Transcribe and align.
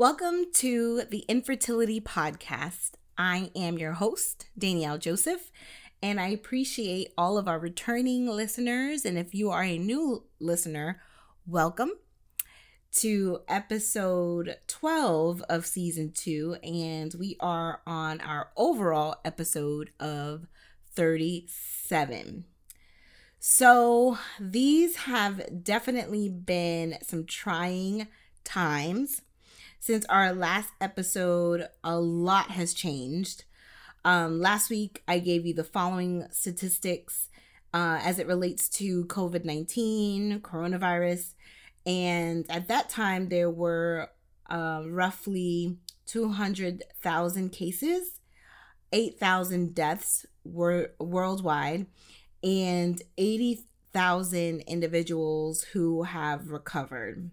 Welcome 0.00 0.46
to 0.54 1.02
the 1.10 1.26
Infertility 1.28 2.00
Podcast. 2.00 2.92
I 3.18 3.50
am 3.54 3.76
your 3.76 3.92
host, 3.92 4.48
Danielle 4.56 4.96
Joseph, 4.96 5.50
and 6.02 6.18
I 6.18 6.28
appreciate 6.28 7.12
all 7.18 7.36
of 7.36 7.46
our 7.46 7.58
returning 7.58 8.26
listeners. 8.26 9.04
And 9.04 9.18
if 9.18 9.34
you 9.34 9.50
are 9.50 9.62
a 9.62 9.76
new 9.76 10.24
listener, 10.38 11.02
welcome 11.46 11.90
to 12.92 13.40
episode 13.46 14.56
12 14.68 15.42
of 15.50 15.66
season 15.66 16.12
two. 16.12 16.56
And 16.62 17.14
we 17.18 17.36
are 17.38 17.82
on 17.86 18.22
our 18.22 18.52
overall 18.56 19.16
episode 19.22 19.90
of 20.00 20.46
37. 20.94 22.46
So 23.38 24.16
these 24.40 24.96
have 24.96 25.62
definitely 25.62 26.30
been 26.30 26.96
some 27.02 27.26
trying 27.26 28.08
times 28.44 29.20
since 29.80 30.04
our 30.06 30.34
last 30.34 30.68
episode, 30.80 31.66
a 31.82 31.98
lot 31.98 32.50
has 32.50 32.74
changed. 32.74 33.44
Um, 34.04 34.38
last 34.38 34.68
week, 34.68 35.02
I 35.08 35.18
gave 35.18 35.46
you 35.46 35.54
the 35.54 35.64
following 35.64 36.26
statistics 36.30 37.30
uh, 37.72 37.98
as 38.02 38.18
it 38.18 38.26
relates 38.26 38.68
to 38.68 39.06
COVID 39.06 39.44
19, 39.44 40.40
coronavirus. 40.40 41.32
And 41.86 42.44
at 42.50 42.68
that 42.68 42.90
time, 42.90 43.30
there 43.30 43.50
were 43.50 44.10
uh, 44.50 44.82
roughly 44.86 45.78
200,000 46.06 47.50
cases, 47.50 48.20
8,000 48.92 49.74
deaths 49.74 50.26
were 50.44 50.92
worldwide, 50.98 51.86
and 52.42 53.00
80,000 53.16 54.60
individuals 54.60 55.62
who 55.72 56.02
have 56.02 56.50
recovered. 56.50 57.30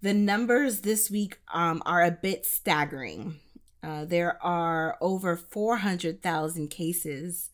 The 0.00 0.14
numbers 0.14 0.82
this 0.82 1.10
week 1.10 1.38
um, 1.52 1.82
are 1.84 2.04
a 2.04 2.12
bit 2.12 2.46
staggering. 2.46 3.40
Uh, 3.82 4.04
there 4.04 4.40
are 4.44 4.96
over 5.00 5.36
400,000 5.36 6.68
cases 6.68 7.50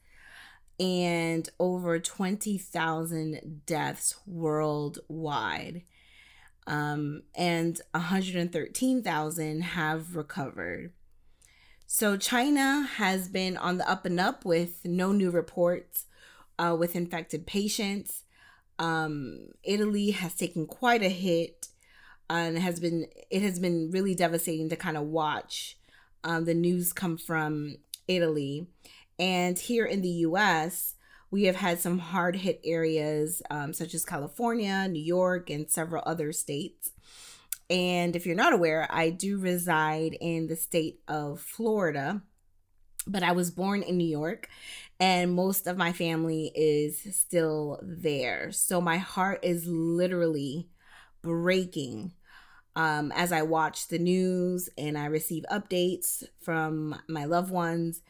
and 0.79 1.49
over 1.59 1.99
20,000 1.99 3.63
deaths 3.65 4.17
worldwide. 4.27 5.85
Um, 6.67 7.23
and 7.35 7.81
113,000 7.93 9.61
have 9.63 10.15
recovered. 10.15 10.93
So, 11.87 12.17
China 12.17 12.87
has 12.97 13.29
been 13.29 13.57
on 13.57 13.79
the 13.79 13.89
up 13.89 14.05
and 14.05 14.19
up 14.21 14.45
with 14.45 14.81
no 14.85 15.13
new 15.13 15.31
reports 15.31 16.07
uh, 16.59 16.77
with 16.79 16.97
infected 16.97 17.47
patients. 17.47 18.25
Um, 18.79 19.49
Italy 19.63 20.11
has 20.11 20.35
taken 20.35 20.67
quite 20.67 21.03
a 21.03 21.09
hit 21.09 21.69
and 22.31 22.59
has 22.59 22.81
been 22.81 23.07
it 23.31 23.43
has 23.43 23.59
been 23.59 23.91
really 23.91 24.15
devastating 24.15 24.69
to 24.69 24.77
kind 24.77 24.97
of 24.97 25.05
watch 25.05 25.77
um, 26.23 26.45
the 26.45 26.55
news 26.55 26.93
come 26.93 27.17
from 27.17 27.77
Italy, 28.09 28.67
and 29.19 29.59
here 29.59 29.85
in 29.85 30.03
the 30.03 30.09
U.S. 30.09 30.95
we 31.31 31.45
have 31.45 31.57
had 31.57 31.81
some 31.81 31.99
hard 31.99 32.37
hit 32.37 32.61
areas 32.65 33.43
um, 33.51 33.73
such 33.73 33.95
as 33.95 34.05
California, 34.05 34.89
New 34.89 35.03
York, 35.03 35.51
and 35.51 35.71
several 35.71 36.03
other 36.07 36.33
states. 36.33 36.93
And 37.71 38.15
if 38.15 38.27
you're 38.27 38.37
not 38.37 38.53
aware, 38.53 38.87
I 38.91 39.09
do 39.11 39.39
reside 39.39 40.17
in 40.21 40.49
the 40.49 40.57
state 40.57 41.01
of 41.09 41.41
Florida, 41.41 42.21
but 43.07 43.23
I 43.23 43.33
was 43.33 43.51
born 43.51 43.83
in 43.83 43.97
New 43.97 44.07
York 44.07 44.49
and 45.01 45.35
most 45.35 45.67
of 45.67 45.77
my 45.77 45.93
family 45.93 46.53
is 46.55 47.17
still 47.17 47.81
there. 47.83 48.53
So 48.53 48.81
my 48.81 48.99
heart 48.99 49.41
is 49.43 49.67
literally 49.67 50.69
breaking 51.25 52.13
um, 52.77 53.13
as 53.13 53.33
I 53.33 53.43
watch 53.43 53.89
the 53.89 53.99
news 53.99 54.69
and 54.77 54.99
I 54.99 55.07
receive 55.07 55.45
updates 55.51 56.23
from 56.41 57.01
my 57.09 57.25
loved 57.25 57.51
ones. 57.51 58.03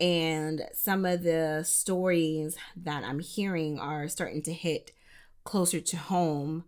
And 0.00 0.62
some 0.72 1.04
of 1.04 1.22
the 1.22 1.62
stories 1.64 2.56
that 2.76 3.04
I'm 3.04 3.20
hearing 3.20 3.78
are 3.78 4.08
starting 4.08 4.42
to 4.42 4.52
hit 4.52 4.92
closer 5.44 5.80
to 5.80 5.96
home 5.96 6.64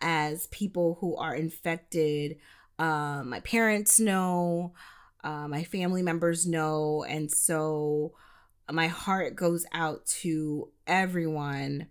as 0.00 0.46
people 0.46 0.98
who 1.00 1.16
are 1.16 1.34
infected, 1.34 2.38
uh, 2.78 3.22
my 3.24 3.40
parents 3.40 4.00
know, 4.00 4.72
uh, 5.22 5.46
my 5.48 5.64
family 5.64 6.02
members 6.02 6.46
know. 6.46 7.04
And 7.04 7.30
so 7.30 8.12
my 8.70 8.86
heart 8.86 9.36
goes 9.36 9.66
out 9.72 10.06
to 10.06 10.70
everyone 10.86 11.88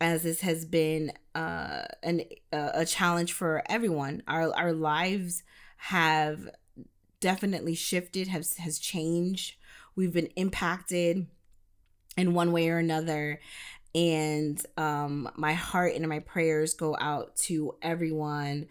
as 0.00 0.22
this 0.22 0.40
has 0.40 0.64
been 0.64 1.12
uh, 1.34 1.82
an 2.02 2.22
uh, 2.52 2.70
a 2.74 2.84
challenge 2.86 3.32
for 3.32 3.62
everyone. 3.66 4.22
Our 4.26 4.54
our 4.56 4.72
lives 4.72 5.42
have 5.76 6.48
definitely 7.20 7.74
shifted, 7.74 8.28
has 8.28 8.56
has 8.56 8.78
changed. 8.78 9.56
We've 9.94 10.12
been 10.12 10.30
impacted 10.36 11.26
in 12.16 12.34
one 12.34 12.52
way 12.52 12.70
or 12.70 12.78
another, 12.78 13.40
and 13.94 14.60
um, 14.76 15.30
my 15.36 15.52
heart 15.52 15.94
and 15.94 16.08
my 16.08 16.20
prayers 16.20 16.74
go 16.74 16.96
out 16.98 17.36
to 17.36 17.76
everyone 17.82 18.66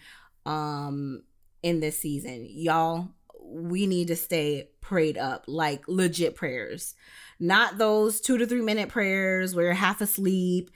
um, 0.45 1.23
in 1.61 1.79
this 1.79 1.99
season, 1.99 2.47
y'all. 2.49 3.09
We 3.51 3.87
need 3.87 4.09
to 4.09 4.15
stay 4.15 4.69
prayed 4.79 5.17
up, 5.17 5.45
like 5.47 5.87
legit 5.87 6.35
prayers, 6.35 6.93
not 7.39 7.77
those 7.77 8.21
two 8.21 8.37
to 8.37 8.45
three 8.45 8.61
minute 8.61 8.89
prayers 8.89 9.55
where 9.55 9.65
you're 9.65 9.73
half 9.73 10.01
asleep 10.01 10.69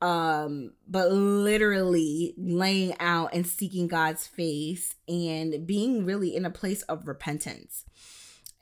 um 0.00 0.72
but 0.88 1.12
literally 1.12 2.34
laying 2.38 2.98
out 3.00 3.34
and 3.34 3.46
seeking 3.46 3.86
God's 3.86 4.26
face 4.26 4.94
and 5.08 5.66
being 5.66 6.04
really 6.04 6.34
in 6.34 6.44
a 6.44 6.50
place 6.50 6.82
of 6.82 7.06
repentance. 7.06 7.84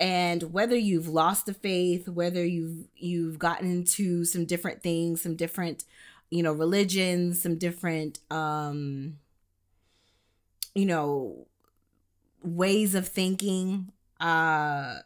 And 0.01 0.53
whether 0.53 0.77
you've 0.77 1.09
lost 1.09 1.47
the 1.47 1.55
faith 1.55 2.09
whether 2.09 2.45
you've 2.45 2.87
you've 2.97 3.39
gotten 3.39 3.71
into 3.71 4.25
some 4.25 4.45
different 4.45 4.83
things 4.83 5.21
some 5.23 5.37
different 5.37 5.85
you 6.31 6.43
know 6.43 6.53
religions 6.53 7.41
some 7.41 7.57
different 7.57 8.21
um 8.31 9.19
you 10.75 10.87
know 10.87 11.47
ways 12.43 12.95
of 12.95 13.09
thinking 13.09 13.91
uh 14.21 14.99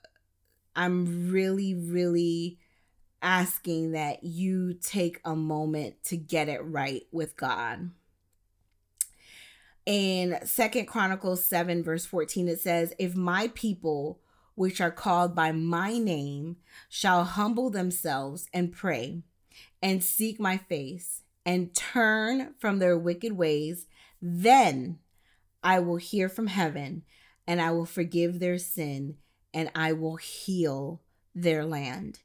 i'm 0.77 1.31
really 1.31 1.75
really 1.75 2.59
asking 3.23 3.93
that 3.93 4.25
you 4.25 4.75
take 4.75 5.21
a 5.25 5.35
moment 5.35 6.03
to 6.05 6.17
get 6.17 6.49
it 6.49 6.65
right 6.65 7.05
with 7.13 7.37
God. 7.37 7.91
In 9.87 10.39
Second 10.45 10.87
Chronicles 10.87 11.45
7, 11.45 11.83
verse 11.83 12.07
14, 12.07 12.49
it 12.49 12.61
says, 12.61 12.95
If 12.99 13.17
my 13.17 13.51
people, 13.55 14.21
which 14.55 14.81
are 14.81 14.91
called 14.91 15.35
by 15.35 15.53
my 15.53 15.99
name, 15.99 16.57
shall 16.89 17.25
humble 17.25 17.71
themselves 17.71 18.49
and 18.53 18.73
pray 18.73 19.23
and 19.81 20.03
seek 20.03 20.39
my 20.39 20.57
face 20.57 21.23
and 21.45 21.75
turn 21.75 22.55
from 22.59 22.79
their 22.79 22.97
wicked 22.97 23.33
ways, 23.33 23.87
then 24.21 24.99
I 25.63 25.81
will 25.81 25.97
hear 25.97 26.29
from 26.29 26.47
heaven 26.47 27.03
and 27.47 27.61
I 27.61 27.73
will 27.73 27.87
forgive 27.87 28.39
their 28.39 28.59
sin 28.59 29.17
and 29.53 29.71
I 29.75 29.93
will 29.93 30.17
heal 30.17 31.03
their 31.35 31.65
land. 31.65 32.21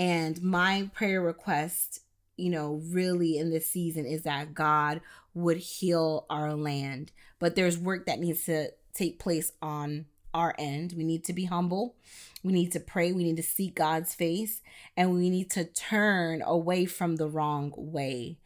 And 0.00 0.42
my 0.42 0.88
prayer 0.94 1.20
request, 1.20 2.00
you 2.38 2.48
know, 2.48 2.80
really 2.88 3.36
in 3.36 3.50
this 3.50 3.66
season 3.66 4.06
is 4.06 4.22
that 4.22 4.54
God 4.54 5.02
would 5.34 5.58
heal 5.58 6.24
our 6.30 6.54
land. 6.54 7.12
But 7.38 7.54
there's 7.54 7.76
work 7.76 8.06
that 8.06 8.18
needs 8.18 8.46
to 8.46 8.70
take 8.94 9.18
place 9.18 9.52
on 9.60 10.06
our 10.32 10.54
end. 10.58 10.94
We 10.96 11.04
need 11.04 11.22
to 11.24 11.34
be 11.34 11.44
humble. 11.44 11.96
We 12.42 12.54
need 12.54 12.72
to 12.72 12.80
pray. 12.80 13.12
We 13.12 13.24
need 13.24 13.36
to 13.36 13.42
seek 13.42 13.74
God's 13.74 14.14
face. 14.14 14.62
And 14.96 15.12
we 15.12 15.28
need 15.28 15.50
to 15.50 15.66
turn 15.66 16.40
away 16.46 16.86
from 16.86 17.16
the 17.16 17.28
wrong 17.28 17.74
way. 17.76 18.38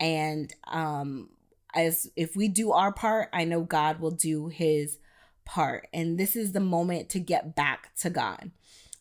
And 0.00 0.52
um 0.66 1.28
as 1.72 2.10
if 2.16 2.34
we 2.34 2.48
do 2.48 2.72
our 2.72 2.90
part, 2.90 3.28
I 3.32 3.44
know 3.44 3.60
God 3.60 4.00
will 4.00 4.10
do 4.10 4.48
his 4.48 4.98
part. 5.44 5.86
And 5.92 6.18
this 6.18 6.34
is 6.34 6.50
the 6.50 6.58
moment 6.58 7.10
to 7.10 7.20
get 7.20 7.54
back 7.54 7.94
to 7.98 8.10
God. 8.10 8.50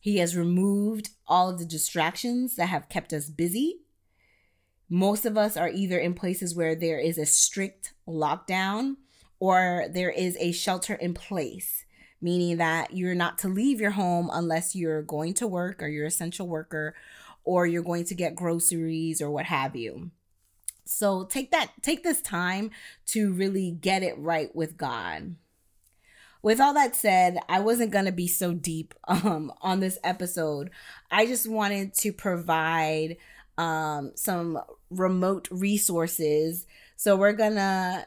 He 0.06 0.18
has 0.18 0.38
removed 0.38 1.10
all 1.26 1.50
of 1.50 1.58
the 1.58 1.66
distractions 1.66 2.58
that 2.58 2.68
have 2.68 2.90
kept 2.90 3.12
us 3.12 3.28
busy. 3.28 3.80
Most 4.88 5.26
of 5.26 5.36
us 5.36 5.58
are 5.58 5.68
either 5.68 5.98
in 5.98 6.14
places 6.14 6.54
where 6.54 6.76
there 6.76 7.00
is 7.00 7.18
a 7.18 7.26
strict 7.26 7.96
lockdown 8.08 8.98
or 9.40 9.88
there 9.92 10.12
is 10.12 10.38
a 10.40 10.52
shelter 10.52 10.94
in 10.94 11.16
place. 11.16 11.86
meaning 12.26 12.58
that 12.58 12.92
you're 12.92 13.16
not 13.16 13.38
to 13.38 13.48
leave 13.48 13.80
your 13.80 13.92
home 13.92 14.30
unless 14.34 14.76
you're 14.76 15.04
going 15.04 15.34
to 15.36 15.48
work 15.48 15.82
or 15.84 15.88
you're 15.88 16.08
essential 16.08 16.48
worker 16.48 16.96
or 17.44 17.68
you're 17.68 17.84
going 17.84 18.04
to 18.04 18.16
get 18.16 18.36
groceries 18.36 19.22
or 19.22 19.30
what 19.30 19.46
have 19.46 19.76
you. 19.76 20.10
So 20.86 21.26
take 21.26 21.52
that 21.52 21.72
take 21.82 22.04
this 22.04 22.22
time 22.22 22.72
to 23.08 23.32
really 23.34 23.72
get 23.72 24.04
it 24.04 24.18
right 24.18 24.56
with 24.56 24.76
God. 24.76 25.36
With 26.46 26.62
all 26.62 26.76
that 26.76 26.96
said, 26.96 27.40
I 27.50 27.60
wasn't 27.60 27.90
going 27.90 28.06
to 28.06 28.12
be 28.12 28.28
so 28.28 28.54
deep 28.54 28.94
um 29.08 29.52
on 29.64 29.80
this 29.80 29.98
episode. 30.04 30.70
I 31.10 31.26
just 31.26 31.50
wanted 31.50 31.96
to 31.96 32.14
provide 32.14 33.18
um 33.58 34.12
some 34.14 34.60
remote 34.92 35.48
resources. 35.50 36.68
So 36.98 37.18
we're 37.18 37.34
going 37.34 37.56
to 37.56 38.06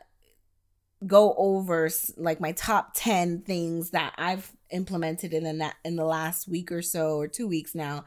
go 1.05 1.35
over 1.37 1.90
like 2.17 2.38
my 2.38 2.52
top 2.52 2.93
10 2.94 3.43
things 3.43 3.90
that 3.90 4.14
I've 4.17 4.52
implemented 4.70 5.34
in 5.34 5.43
the 5.43 5.73
in 5.84 5.96
the 5.96 6.05
last 6.05 6.46
week 6.46 6.70
or 6.70 6.81
so 6.81 7.17
or 7.17 7.26
2 7.26 7.49
weeks 7.49 7.75
now 7.75 8.05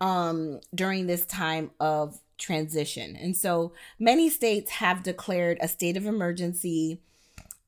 um 0.00 0.60
during 0.72 1.08
this 1.08 1.26
time 1.26 1.72
of 1.80 2.20
transition. 2.38 3.16
And 3.16 3.36
so 3.36 3.72
many 3.98 4.30
states 4.30 4.70
have 4.70 5.02
declared 5.02 5.58
a 5.60 5.66
state 5.66 5.96
of 5.96 6.06
emergency 6.06 7.00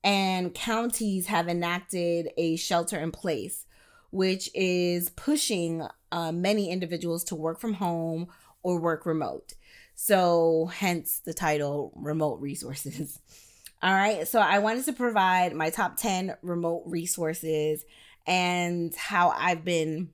and 0.05 0.55
counties 0.55 1.27
have 1.27 1.49
enacted 1.49 2.29
a 2.37 2.57
shelter 2.57 2.99
in 2.99 3.11
place, 3.11 3.65
which 4.11 4.51
is 4.55 5.09
pushing 5.09 5.83
uh, 6.13 6.31
many 6.31 6.71
individuals 6.71 7.25
to 7.25 7.35
work 7.35 7.59
from 7.59 7.75
home 7.75 8.29
or 8.63 8.79
work 8.79 9.07
remote. 9.07 9.55
So, 9.95 10.71
hence 10.75 11.21
the 11.25 11.33
title 11.33 11.93
Remote 11.97 12.41
Resources. 12.41 13.19
All 13.83 13.95
right. 13.95 14.29
So, 14.29 14.41
I 14.41 14.59
wanted 14.59 14.85
to 14.87 14.93
provide 14.93 15.55
my 15.55 15.71
top 15.71 15.97
10 15.97 16.37
remote 16.43 16.83
resources 16.87 17.85
and 18.27 18.95
how 18.95 19.31
I've 19.31 19.65
been 19.65 20.11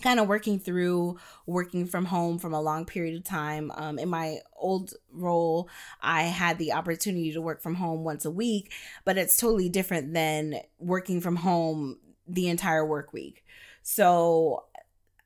kind 0.00 0.18
of 0.18 0.28
working 0.28 0.58
through 0.58 1.18
working 1.46 1.86
from 1.86 2.06
home 2.06 2.38
from 2.38 2.54
a 2.54 2.60
long 2.60 2.84
period 2.84 3.16
of 3.16 3.24
time. 3.24 3.70
Um, 3.74 3.98
in 3.98 4.08
my 4.08 4.38
old 4.56 4.94
role, 5.12 5.68
I 6.00 6.22
had 6.22 6.58
the 6.58 6.72
opportunity 6.72 7.32
to 7.32 7.40
work 7.40 7.62
from 7.62 7.74
home 7.74 8.04
once 8.04 8.24
a 8.24 8.30
week, 8.30 8.72
but 9.04 9.18
it's 9.18 9.36
totally 9.36 9.68
different 9.68 10.14
than 10.14 10.60
working 10.78 11.20
from 11.20 11.36
home 11.36 11.98
the 12.26 12.48
entire 12.48 12.86
work 12.86 13.12
week. 13.12 13.44
So, 13.82 14.64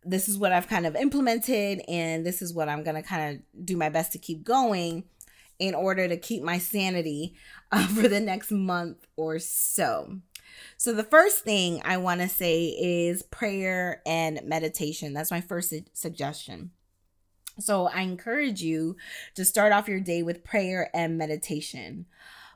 this 0.05 0.29
is 0.29 0.39
what 0.39 0.53
I've 0.53 0.69
kind 0.69 0.87
of 0.87 0.95
implemented, 0.95 1.83
and 1.89 2.25
this 2.25 2.41
is 2.41 2.55
what 2.55 2.69
I'm 2.69 2.85
going 2.85 2.95
to 2.95 3.03
kind 3.03 3.37
of 3.37 3.65
do 3.65 3.77
my 3.77 3.89
best 3.89 4.13
to 4.13 4.19
keep 4.19 4.45
going 4.45 5.05
in 5.59 5.75
order 5.75 6.07
to 6.07 6.17
keep 6.17 6.43
my 6.43 6.59
sanity 6.59 7.35
uh, 7.73 7.87
for 7.89 8.09
the 8.09 8.21
next 8.21 8.51
month 8.51 9.07
or 9.17 9.39
so. 9.39 10.21
So, 10.77 10.93
the 10.93 11.05
first 11.05 11.45
thing 11.45 11.83
I 11.85 11.97
want 11.97 12.21
to 12.21 12.29
say 12.29 12.67
is 12.69 13.23
prayer 13.23 14.03
and 14.07 14.41
meditation. 14.45 15.15
That's 15.15 15.31
my 15.31 15.41
first 15.41 15.71
su- 15.71 15.85
suggestion. 15.93 16.71
So, 17.59 17.89
I 17.89 18.03
encourage 18.03 18.63
you 18.63 18.97
to 19.35 19.45
start 19.45 19.73
off 19.73 19.89
your 19.89 20.01
day 20.01 20.23
with 20.23 20.45
prayer 20.45 20.91
and 20.95 21.19
meditation. 21.19 22.07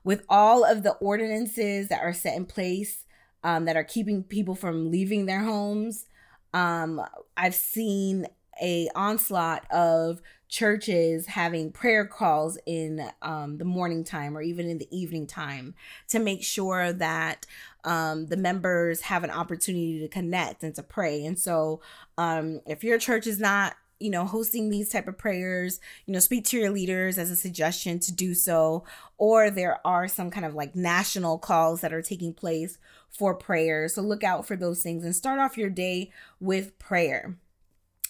With 0.02 0.24
all 0.28 0.64
of 0.64 0.82
the 0.82 0.92
ordinances 0.94 1.88
that 1.88 2.02
are 2.02 2.14
set 2.14 2.36
in 2.36 2.46
place 2.46 3.04
um, 3.44 3.66
that 3.66 3.76
are 3.76 3.84
keeping 3.84 4.22
people 4.22 4.54
from 4.54 4.90
leaving 4.90 5.26
their 5.26 5.44
homes, 5.44 6.06
um, 6.54 7.02
I've 7.36 7.54
seen 7.54 8.26
a 8.60 8.88
onslaught 8.94 9.70
of 9.70 10.20
churches 10.48 11.26
having 11.26 11.70
prayer 11.70 12.04
calls 12.04 12.58
in 12.66 13.08
um, 13.22 13.58
the 13.58 13.64
morning 13.64 14.02
time 14.02 14.36
or 14.36 14.42
even 14.42 14.68
in 14.68 14.78
the 14.78 14.88
evening 14.96 15.26
time 15.26 15.74
to 16.08 16.18
make 16.18 16.42
sure 16.42 16.92
that 16.92 17.46
um, 17.84 18.26
the 18.26 18.36
members 18.36 19.02
have 19.02 19.24
an 19.24 19.30
opportunity 19.30 20.00
to 20.00 20.08
connect 20.08 20.62
and 20.62 20.74
to 20.74 20.82
pray. 20.82 21.24
And 21.24 21.38
so, 21.38 21.80
um, 22.18 22.60
if 22.66 22.84
your 22.84 22.98
church 22.98 23.26
is 23.26 23.40
not 23.40 23.74
you 24.00 24.10
know 24.10 24.24
hosting 24.24 24.70
these 24.70 24.88
type 24.88 25.06
of 25.06 25.18
prayers 25.18 25.78
you 26.06 26.14
know 26.14 26.18
speak 26.18 26.46
to 26.46 26.58
your 26.58 26.70
leaders 26.70 27.18
as 27.18 27.30
a 27.30 27.36
suggestion 27.36 28.00
to 28.00 28.12
do 28.12 28.34
so. 28.34 28.84
Or 29.18 29.50
there 29.50 29.86
are 29.86 30.08
some 30.08 30.30
kind 30.30 30.46
of 30.46 30.54
like 30.54 30.74
national 30.74 31.38
calls 31.38 31.82
that 31.82 31.92
are 31.92 32.02
taking 32.02 32.32
place 32.32 32.78
for 33.10 33.34
prayer. 33.34 33.86
So 33.88 34.00
look 34.02 34.24
out 34.24 34.46
for 34.46 34.56
those 34.56 34.82
things 34.82 35.04
and 35.04 35.14
start 35.14 35.38
off 35.38 35.58
your 35.58 35.70
day 35.70 36.10
with 36.40 36.78
prayer. 36.78 37.36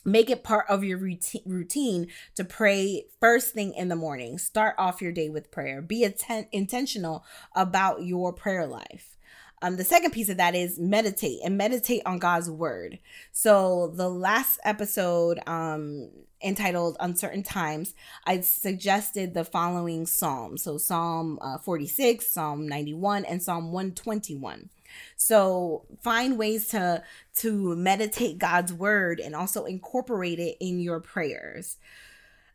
Make 0.05 0.31
it 0.31 0.45
part 0.45 0.65
of 0.69 0.83
your 0.83 0.99
routine 0.99 2.07
to 2.35 2.45
pray 2.45 3.05
first 3.21 3.53
thing 3.53 3.75
in 3.75 3.89
the 3.89 3.97
morning. 3.97 4.39
Start 4.39 4.75
off 4.79 5.03
your 5.03 5.13
day 5.13 5.29
with 5.29 5.51
prayer. 5.51 5.83
Be 5.83 6.05
atten- 6.05 6.49
intentional 6.53 7.25
about 7.55 8.05
your 8.05 8.33
prayer 8.33 8.67
life 8.67 9.19
um, 9.63 9.77
the 9.77 9.85
second 9.85 10.13
piece 10.13 10.29
of 10.29 10.39
that 10.39 10.55
is 10.55 10.79
meditate 10.79 11.41
and 11.45 11.59
meditate 11.59 12.03
on 12.07 12.19
God's 12.19 12.51
word. 12.51 12.99
So 13.33 13.93
the 13.95 14.09
last 14.09 14.59
episode, 14.65 15.41
um, 15.47 16.09
entitled 16.43 16.97
Uncertain 17.01 17.43
Times, 17.43 17.95
I 18.27 18.41
suggested 18.41 19.35
the 19.35 19.45
following 19.45 20.07
Psalms. 20.07 20.63
So 20.63 20.79
Psalm 20.79 21.39
uh, 21.43 21.59
46, 21.59 22.27
Psalm 22.27 22.67
91, 22.67 23.25
and 23.27 23.43
Psalm 23.43 23.73
121. 23.73 24.71
So 25.17 25.85
find 26.01 26.39
ways 26.39 26.69
to 26.69 27.03
to 27.37 27.77
meditate 27.77 28.39
God's 28.39 28.73
word 28.73 29.21
and 29.21 29.37
also 29.37 29.65
incorporate 29.65 30.39
it 30.39 30.57
in 30.61 30.81
your 30.81 31.01
prayers. 31.01 31.77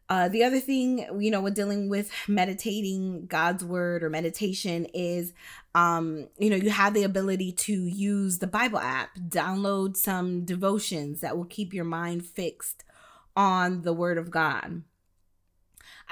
Uh, 0.08 0.28
the 0.28 0.44
other 0.44 0.60
thing, 0.60 1.08
you 1.20 1.32
know, 1.32 1.42
with 1.42 1.56
dealing 1.56 1.90
with 1.90 2.12
meditating 2.28 3.26
God's 3.26 3.64
word 3.64 4.04
or 4.04 4.10
meditation 4.10 4.86
is, 4.94 5.34
um, 5.74 6.28
you 6.38 6.50
know, 6.50 6.56
you 6.56 6.70
have 6.70 6.94
the 6.94 7.04
ability 7.04 7.52
to 7.52 7.74
use 7.74 8.38
the 8.38 8.48
Bible 8.48 8.78
app, 8.78 9.18
download 9.18 9.98
some 9.98 10.46
devotions 10.46 11.22
that 11.22 11.36
will 11.36 11.46
keep 11.46 11.74
your 11.74 11.86
mind 11.86 12.24
fixed 12.24 12.84
on 13.36 13.82
the 13.82 13.94
word 13.94 14.20
of 14.20 14.30
God. 14.30 14.84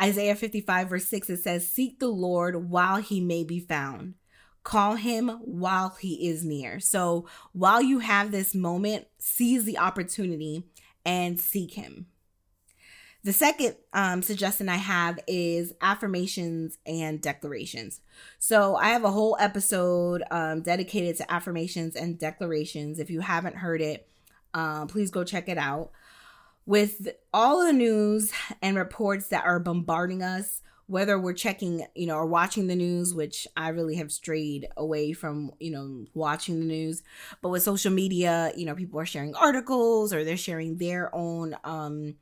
Isaiah 0.01 0.35
55, 0.35 0.89
verse 0.89 1.05
6, 1.05 1.29
it 1.29 1.37
says, 1.37 1.69
Seek 1.69 1.99
the 1.99 2.07
Lord 2.07 2.69
while 2.69 2.97
he 2.97 3.21
may 3.21 3.43
be 3.43 3.59
found 3.59 4.15
call 4.63 4.95
him 4.95 5.29
while 5.43 5.95
he 5.99 6.27
is 6.27 6.43
near. 6.43 6.79
So 6.79 7.27
while 7.51 7.81
you 7.81 7.99
have 7.99 8.31
this 8.31 8.55
moment, 8.55 9.07
seize 9.17 9.65
the 9.65 9.77
opportunity 9.77 10.63
and 11.05 11.39
seek 11.39 11.73
him. 11.73 12.07
The 13.23 13.33
second 13.33 13.75
um, 13.93 14.21
suggestion 14.21 14.67
I 14.67 14.75
have 14.75 15.17
is 15.27 15.73
affirmations 15.79 16.77
and 16.85 17.21
declarations. 17.21 18.01
So 18.37 18.75
I 18.75 18.89
have 18.89 19.05
a 19.05 19.11
whole 19.11 19.37
episode 19.39 20.23
um, 20.29 20.61
dedicated 20.61 21.15
to 21.17 21.31
affirmations 21.31 21.95
and 21.95 22.19
declarations. 22.19 22.99
If 22.99 23.09
you 23.09 23.21
haven't 23.21 23.55
heard 23.55 23.81
it, 23.81 24.09
um, 24.53 24.87
please 24.87 25.09
go 25.09 25.23
check 25.23 25.47
it 25.47 25.57
out. 25.57 25.91
With 26.65 27.09
all 27.33 27.65
the 27.65 27.73
news 27.73 28.31
and 28.61 28.75
reports 28.75 29.29
that 29.29 29.45
are 29.45 29.59
bombarding 29.59 30.21
us 30.21 30.61
whether 30.87 31.17
we're 31.17 31.33
checking, 31.33 31.85
you 31.95 32.05
know, 32.05 32.15
or 32.15 32.25
watching 32.25 32.67
the 32.67 32.75
news, 32.75 33.13
which 33.13 33.47
I 33.55 33.69
really 33.69 33.95
have 33.95 34.11
strayed 34.11 34.67
away 34.75 35.13
from, 35.13 35.51
you 35.59 35.71
know, 35.71 36.05
watching 36.13 36.59
the 36.59 36.65
news. 36.65 37.03
But 37.41 37.49
with 37.49 37.63
social 37.63 37.91
media, 37.91 38.51
you 38.55 38.65
know, 38.65 38.75
people 38.75 38.99
are 38.99 39.05
sharing 39.05 39.33
articles 39.33 40.13
or 40.13 40.23
they're 40.23 40.37
sharing 40.37 40.77
their 40.77 41.13
own 41.15 41.55
um 41.63 42.15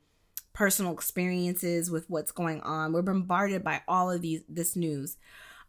personal 0.52 0.92
experiences 0.92 1.90
with 1.90 2.08
what's 2.08 2.32
going 2.32 2.60
on. 2.60 2.92
We're 2.92 3.02
bombarded 3.02 3.64
by 3.64 3.82
all 3.88 4.10
of 4.10 4.22
these 4.22 4.42
this 4.48 4.76
news. 4.76 5.16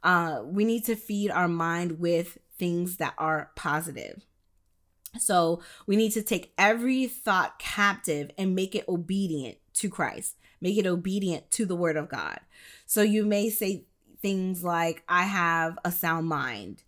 Uh, 0.04 0.42
we 0.44 0.66
need 0.66 0.84
to 0.86 0.96
feed 0.96 1.32
our 1.32 1.48
mind 1.48 2.00
with 2.00 2.38
things 2.58 2.98
that 2.98 3.14
are 3.18 3.52
positive. 3.56 4.26
So 5.20 5.62
we 5.86 5.96
need 5.96 6.12
to 6.12 6.24
take 6.24 6.54
every 6.58 7.08
thought 7.08 7.60
captive 7.60 8.32
and 8.38 8.56
make 8.56 8.76
it 8.76 8.86
obedient 8.88 9.58
to 9.76 9.90
Christ 9.90 10.36
make 10.64 10.78
it 10.78 10.88
obedient 10.88 11.52
to 11.52 11.66
the 11.66 11.76
word 11.76 11.98
of 11.98 12.10
God. 12.10 12.40
So 12.88 13.02
you 13.02 13.26
may 13.26 13.50
say 13.50 13.84
things 14.22 14.64
like, 14.64 15.04
I 15.10 15.24
have 15.24 15.78
a 15.84 15.92
sound 15.92 16.28
mind. 16.28 16.84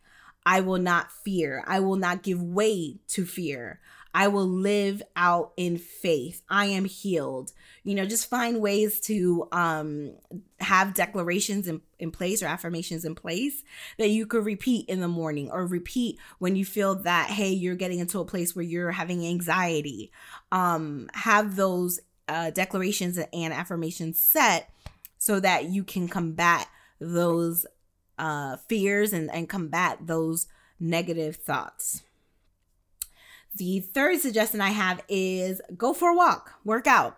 I 0.45 0.61
will 0.61 0.79
not 0.79 1.11
fear. 1.11 1.61
I 1.67 1.81
will 1.81 1.97
not 1.97 2.23
give 2.23 2.41
way 2.41 2.99
to 3.09 3.25
fear. 3.25 3.81
I 4.15 4.29
will 4.29 4.47
live 4.47 5.03
out 5.17 5.51
in 5.57 5.77
faith. 5.77 6.41
I 6.49 6.67
am 6.67 6.85
healed. 6.85 7.51
You 7.83 7.95
know, 7.95 8.05
just 8.05 8.29
find 8.29 8.61
ways 8.61 9.01
to 9.01 9.45
um, 9.51 10.13
have 10.61 10.93
declarations 10.93 11.67
in, 11.67 11.81
in 11.99 12.11
place 12.11 12.41
or 12.41 12.45
affirmations 12.45 13.03
in 13.03 13.13
place 13.13 13.61
that 13.97 14.07
you 14.07 14.25
could 14.25 14.45
repeat 14.45 14.87
in 14.87 15.01
the 15.01 15.09
morning 15.09 15.51
or 15.51 15.67
repeat 15.67 16.17
when 16.39 16.55
you 16.55 16.63
feel 16.63 16.95
that, 16.95 17.29
hey, 17.29 17.49
you're 17.49 17.75
getting 17.75 17.99
into 17.99 18.21
a 18.21 18.25
place 18.25 18.55
where 18.55 18.63
you're 18.63 18.91
having 18.91 19.27
anxiety. 19.27 20.13
Um, 20.49 21.09
have 21.13 21.57
those 21.57 21.99
uh, 22.29 22.51
declarations 22.51 23.19
and 23.33 23.53
affirmations 23.53 24.17
set 24.17 24.69
so 25.17 25.41
that 25.41 25.65
you 25.65 25.83
can 25.83 26.07
combat 26.07 26.69
those 27.01 27.65
uh, 28.17 28.55
fears 28.69 29.11
and, 29.11 29.29
and 29.29 29.49
combat 29.49 30.07
those 30.07 30.47
negative 30.79 31.35
thoughts. 31.35 32.01
The 33.55 33.79
third 33.79 34.19
suggestion 34.19 34.59
I 34.59 34.71
have 34.71 35.01
is 35.07 35.61
go 35.77 35.93
for 35.93 36.09
a 36.09 36.15
walk, 36.15 36.51
work 36.65 36.87
out. 36.87 37.17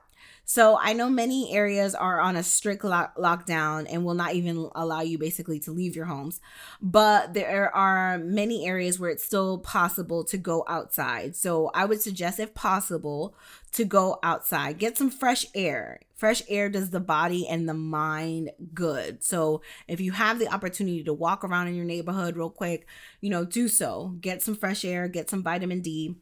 So 0.50 0.77
I 0.79 0.94
know 0.94 1.10
many 1.10 1.53
areas 1.53 1.94
are 1.94 2.22
on 2.22 2.38
a 2.38 2.44
strict 2.44 2.86
lock- 2.86 3.17
lockdown 3.17 3.86
and 3.89 4.06
will 4.06 4.13
not 4.13 4.34
even 4.34 4.70
allow 4.75 5.01
you 5.01 5.17
basically 5.17 5.60
to 5.62 5.72
leave 5.72 5.94
your 5.94 6.06
homes. 6.06 6.39
But 6.82 7.34
there 7.34 7.75
are 7.75 8.17
many 8.17 8.65
areas 8.65 8.98
where 8.98 9.10
it's 9.10 9.25
still 9.25 9.58
possible 9.58 10.24
to 10.24 10.38
go 10.38 10.63
outside. 10.70 11.36
So 11.36 11.70
I 11.74 11.84
would 11.84 12.01
suggest, 12.01 12.39
if 12.39 12.53
possible, 12.53 13.36
to 13.74 13.84
go 13.84 14.20
outside, 14.24 14.77
get 14.77 14.98
some 14.98 15.10
fresh 15.10 15.46
air. 15.53 16.00
Fresh 16.15 16.44
air 16.48 16.70
does 16.70 16.91
the 16.91 17.01
body 17.01 17.46
and 17.46 17.67
the 17.67 17.74
mind 17.74 18.51
good. 18.74 19.24
So 19.24 19.62
if 19.88 20.00
you 20.00 20.13
have 20.13 20.39
the 20.39 20.48
opportunity 20.48 21.03
to 21.03 21.13
walk 21.13 21.44
around 21.44 21.67
in 21.67 21.75
your 21.75 21.84
neighborhood 21.84 22.38
real 22.38 22.50
quick, 22.50 22.88
you 23.20 23.29
know, 23.29 23.44
do 23.44 23.67
so. 23.67 24.15
Get 24.22 24.41
some 24.41 24.56
fresh 24.56 24.86
air, 24.86 25.10
get 25.10 25.29
some 25.29 25.44
vitamin 25.44 25.82
D, 25.82 26.15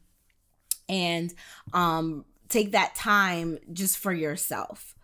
and 0.88 1.34
um 1.72 2.24
take 2.48 2.72
that 2.72 2.94
time 2.94 3.58
just 3.72 3.98
for 3.98 4.12
yourself. 4.12 4.94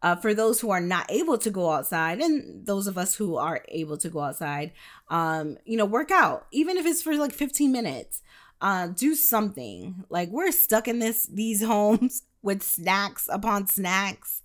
Uh, 0.00 0.14
for 0.14 0.32
those 0.32 0.60
who 0.60 0.70
are 0.70 0.80
not 0.80 1.10
able 1.10 1.36
to 1.36 1.50
go 1.50 1.72
outside 1.72 2.20
and 2.20 2.64
those 2.64 2.86
of 2.86 2.96
us 2.96 3.16
who 3.16 3.36
are 3.36 3.64
able 3.68 3.96
to 3.96 4.08
go 4.08 4.20
outside 4.20 4.70
um 5.08 5.56
you 5.64 5.76
know 5.76 5.84
work 5.84 6.10
out. 6.10 6.46
Even 6.52 6.76
if 6.76 6.86
it's 6.86 7.02
for 7.02 7.16
like 7.16 7.32
15 7.32 7.72
minutes 7.72 8.22
uh 8.60 8.88
do 8.88 9.14
something. 9.14 10.04
Like 10.08 10.28
we're 10.30 10.52
stuck 10.52 10.88
in 10.88 10.98
this 10.98 11.26
these 11.26 11.62
homes 11.64 12.22
with 12.42 12.62
snacks 12.62 13.28
upon 13.30 13.66
snacks. 13.66 14.42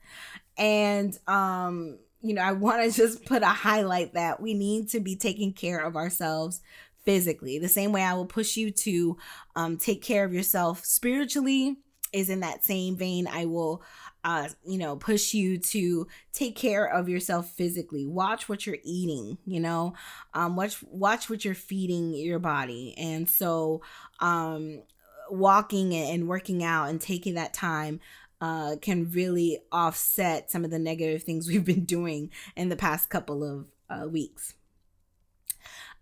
And 0.57 1.17
um 1.27 1.99
you 2.23 2.33
know 2.33 2.41
i 2.41 2.53
want 2.53 2.81
to 2.81 2.97
just 2.97 3.25
put 3.25 3.43
a 3.43 3.47
highlight 3.47 4.13
that 4.13 4.41
we 4.41 4.53
need 4.53 4.89
to 4.89 4.99
be 4.99 5.15
taking 5.15 5.53
care 5.53 5.79
of 5.79 5.95
ourselves 5.95 6.61
physically 7.05 7.59
the 7.59 7.67
same 7.67 7.91
way 7.91 8.03
i 8.03 8.13
will 8.13 8.25
push 8.25 8.57
you 8.57 8.71
to 8.71 9.17
um 9.55 9.77
take 9.77 10.01
care 10.01 10.23
of 10.23 10.33
yourself 10.33 10.85
spiritually 10.85 11.77
is 12.13 12.29
in 12.29 12.41
that 12.41 12.63
same 12.63 12.95
vein. 12.95 13.27
I 13.27 13.45
will 13.45 13.81
uh, 14.23 14.47
you 14.65 14.77
know, 14.77 14.95
push 14.95 15.33
you 15.33 15.57
to 15.57 16.07
take 16.31 16.55
care 16.55 16.85
of 16.85 17.09
yourself 17.09 17.49
physically. 17.49 18.05
Watch 18.05 18.47
what 18.47 18.65
you're 18.65 18.77
eating, 18.83 19.37
you 19.45 19.59
know, 19.59 19.95
um, 20.33 20.55
watch 20.55 20.81
watch 20.83 21.29
what 21.29 21.43
you're 21.43 21.55
feeding 21.55 22.15
your 22.15 22.39
body, 22.39 22.93
and 22.97 23.29
so 23.29 23.81
um, 24.19 24.81
walking 25.29 25.93
and 25.93 26.29
working 26.29 26.63
out 26.63 26.89
and 26.89 27.01
taking 27.01 27.33
that 27.33 27.53
time 27.53 27.99
uh, 28.39 28.77
can 28.81 29.11
really 29.11 29.59
offset 29.73 30.49
some 30.49 30.63
of 30.63 30.71
the 30.71 30.79
negative 30.79 31.23
things 31.23 31.47
we've 31.49 31.65
been 31.65 31.83
doing 31.83 32.31
in 32.55 32.69
the 32.69 32.77
past 32.77 33.09
couple 33.09 33.43
of 33.43 33.67
uh, 33.89 34.07
weeks. 34.07 34.53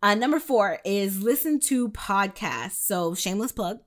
Uh, 0.01 0.15
number 0.15 0.39
four 0.39 0.79
is 0.84 1.22
listen 1.22 1.60
to 1.60 1.89
podcasts. 1.89 2.84
So 2.86 3.13
shameless 3.13 3.51
plug 3.51 3.79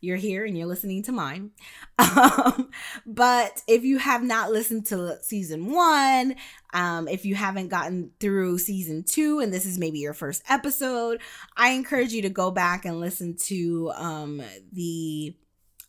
you're 0.00 0.16
here 0.16 0.44
and 0.44 0.56
you're 0.56 0.66
listening 0.66 1.02
to 1.04 1.12
mine. 1.12 1.50
Um, 2.00 2.70
but 3.06 3.62
if 3.66 3.82
you 3.82 3.98
have 3.98 4.22
not 4.22 4.52
listened 4.52 4.86
to 4.86 5.18
season 5.20 5.72
one, 5.72 6.36
um, 6.72 7.08
if 7.08 7.24
you 7.24 7.34
haven't 7.34 7.68
gotten 7.68 8.12
through 8.20 8.58
season 8.58 9.02
two 9.02 9.40
and 9.40 9.52
this 9.52 9.66
is 9.66 9.78
maybe 9.78 9.98
your 9.98 10.14
first 10.14 10.44
episode, 10.48 11.20
I 11.56 11.70
encourage 11.70 12.12
you 12.12 12.22
to 12.22 12.30
go 12.30 12.52
back 12.52 12.84
and 12.84 13.00
listen 13.00 13.36
to 13.46 13.90
um, 13.96 14.42
the 14.72 15.34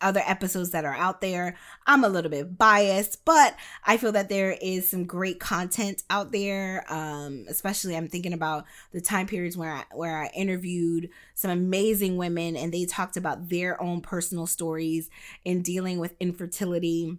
other 0.01 0.21
episodes 0.25 0.71
that 0.71 0.85
are 0.85 0.95
out 0.95 1.21
there. 1.21 1.55
I'm 1.87 2.03
a 2.03 2.09
little 2.09 2.31
bit 2.31 2.57
biased, 2.57 3.25
but 3.25 3.55
I 3.85 3.97
feel 3.97 4.11
that 4.13 4.29
there 4.29 4.57
is 4.61 4.89
some 4.89 5.05
great 5.05 5.39
content 5.39 6.03
out 6.09 6.31
there. 6.31 6.85
Um, 6.89 7.45
especially 7.49 7.95
I'm 7.95 8.07
thinking 8.07 8.33
about 8.33 8.65
the 8.91 9.01
time 9.01 9.27
periods 9.27 9.57
where 9.57 9.73
I, 9.73 9.83
where 9.93 10.17
I 10.17 10.27
interviewed 10.35 11.09
some 11.33 11.51
amazing 11.51 12.17
women 12.17 12.55
and 12.55 12.73
they 12.73 12.85
talked 12.85 13.17
about 13.17 13.49
their 13.49 13.81
own 13.81 14.01
personal 14.01 14.47
stories 14.47 15.09
in 15.45 15.61
dealing 15.61 15.99
with 15.99 16.15
infertility 16.19 17.17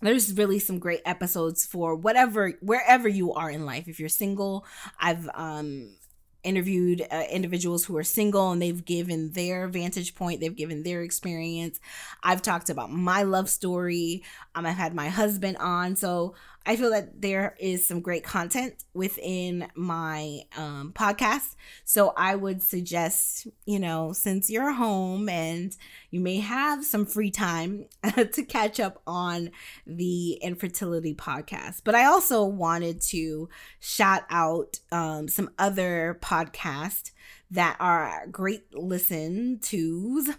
there's 0.00 0.34
really 0.34 0.58
some 0.58 0.78
great 0.78 1.00
episodes 1.06 1.64
for 1.64 1.94
whatever 1.94 2.50
wherever 2.60 3.08
you 3.08 3.32
are 3.32 3.50
in 3.50 3.64
life 3.64 3.88
if 3.88 3.98
you're 3.98 4.08
single 4.08 4.66
i've 5.00 5.28
um 5.34 5.96
interviewed 6.44 7.06
uh, 7.10 7.24
individuals 7.30 7.84
who 7.84 7.96
are 7.96 8.04
single 8.04 8.52
and 8.52 8.62
they've 8.62 8.84
given 8.84 9.32
their 9.32 9.66
vantage 9.66 10.14
point 10.14 10.40
they've 10.40 10.54
given 10.54 10.82
their 10.82 11.02
experience. 11.02 11.80
I've 12.22 12.42
talked 12.42 12.70
about 12.70 12.92
my 12.92 13.22
love 13.22 13.48
story. 13.48 14.22
Um, 14.54 14.66
i've 14.66 14.76
had 14.76 14.94
my 14.94 15.08
husband 15.08 15.56
on. 15.58 15.96
So 15.96 16.34
I 16.66 16.76
feel 16.76 16.90
that 16.90 17.20
there 17.20 17.54
is 17.60 17.86
some 17.86 18.00
great 18.00 18.24
content 18.24 18.84
within 18.94 19.68
my 19.74 20.40
um, 20.56 20.92
podcast. 20.94 21.56
So 21.84 22.14
I 22.16 22.36
would 22.36 22.62
suggest, 22.62 23.46
you 23.66 23.78
know, 23.78 24.12
since 24.12 24.48
you're 24.48 24.72
home 24.72 25.28
and 25.28 25.76
you 26.10 26.20
may 26.20 26.38
have 26.38 26.84
some 26.84 27.04
free 27.04 27.30
time 27.30 27.86
to 28.32 28.42
catch 28.44 28.80
up 28.80 29.02
on 29.06 29.50
the 29.86 30.38
infertility 30.42 31.14
podcast. 31.14 31.82
But 31.84 31.94
I 31.94 32.06
also 32.06 32.44
wanted 32.44 33.02
to 33.02 33.48
shout 33.80 34.22
out 34.30 34.80
um, 34.90 35.28
some 35.28 35.50
other 35.58 36.18
podcasts 36.22 37.10
that 37.50 37.76
are 37.78 38.26
great 38.30 38.74
listen 38.74 39.58
tos. 39.60 40.30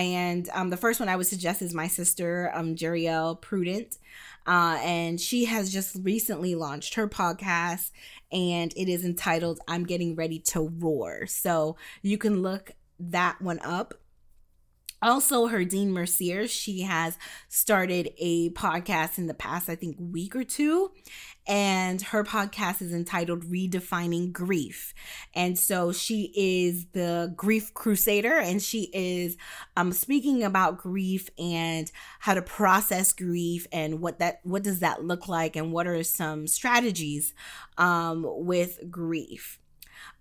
And 0.00 0.48
um, 0.54 0.70
the 0.70 0.76
first 0.76 0.98
one 0.98 1.08
I 1.08 1.16
would 1.16 1.26
suggest 1.26 1.60
is 1.60 1.74
my 1.74 1.86
sister, 1.86 2.50
um, 2.54 2.74
Jeriel 2.74 3.40
Prudent. 3.40 3.98
Uh, 4.46 4.78
and 4.82 5.20
she 5.20 5.44
has 5.44 5.70
just 5.70 5.96
recently 6.02 6.54
launched 6.54 6.94
her 6.94 7.06
podcast 7.06 7.90
and 8.32 8.72
it 8.74 8.88
is 8.88 9.04
entitled 9.04 9.60
I'm 9.68 9.84
Getting 9.84 10.14
Ready 10.14 10.38
to 10.38 10.72
Roar. 10.78 11.26
So 11.26 11.76
you 12.00 12.16
can 12.16 12.40
look 12.40 12.72
that 12.98 13.40
one 13.42 13.60
up 13.60 13.94
also 15.02 15.46
her 15.46 15.64
dean 15.64 15.92
Mercier, 15.92 16.46
she 16.46 16.82
has 16.82 17.16
started 17.48 18.10
a 18.18 18.50
podcast 18.50 19.18
in 19.18 19.26
the 19.26 19.34
past, 19.34 19.68
I 19.68 19.74
think, 19.74 19.96
week 19.98 20.36
or 20.36 20.44
two. 20.44 20.90
And 21.46 22.00
her 22.02 22.22
podcast 22.22 22.82
is 22.82 22.92
entitled 22.92 23.44
Redefining 23.44 24.32
Grief. 24.32 24.94
And 25.34 25.58
so 25.58 25.90
she 25.90 26.32
is 26.36 26.86
the 26.92 27.32
grief 27.34 27.74
crusader 27.74 28.38
and 28.38 28.62
she 28.62 28.90
is 28.92 29.36
um, 29.76 29.90
speaking 29.92 30.44
about 30.44 30.78
grief 30.78 31.28
and 31.38 31.90
how 32.20 32.34
to 32.34 32.42
process 32.42 33.12
grief 33.12 33.66
and 33.72 34.00
what 34.00 34.18
that 34.18 34.40
what 34.44 34.62
does 34.62 34.80
that 34.80 35.04
look 35.04 35.28
like 35.28 35.56
and 35.56 35.72
what 35.72 35.86
are 35.86 36.04
some 36.04 36.46
strategies 36.46 37.34
um, 37.78 38.24
with 38.26 38.78
grief. 38.90 39.59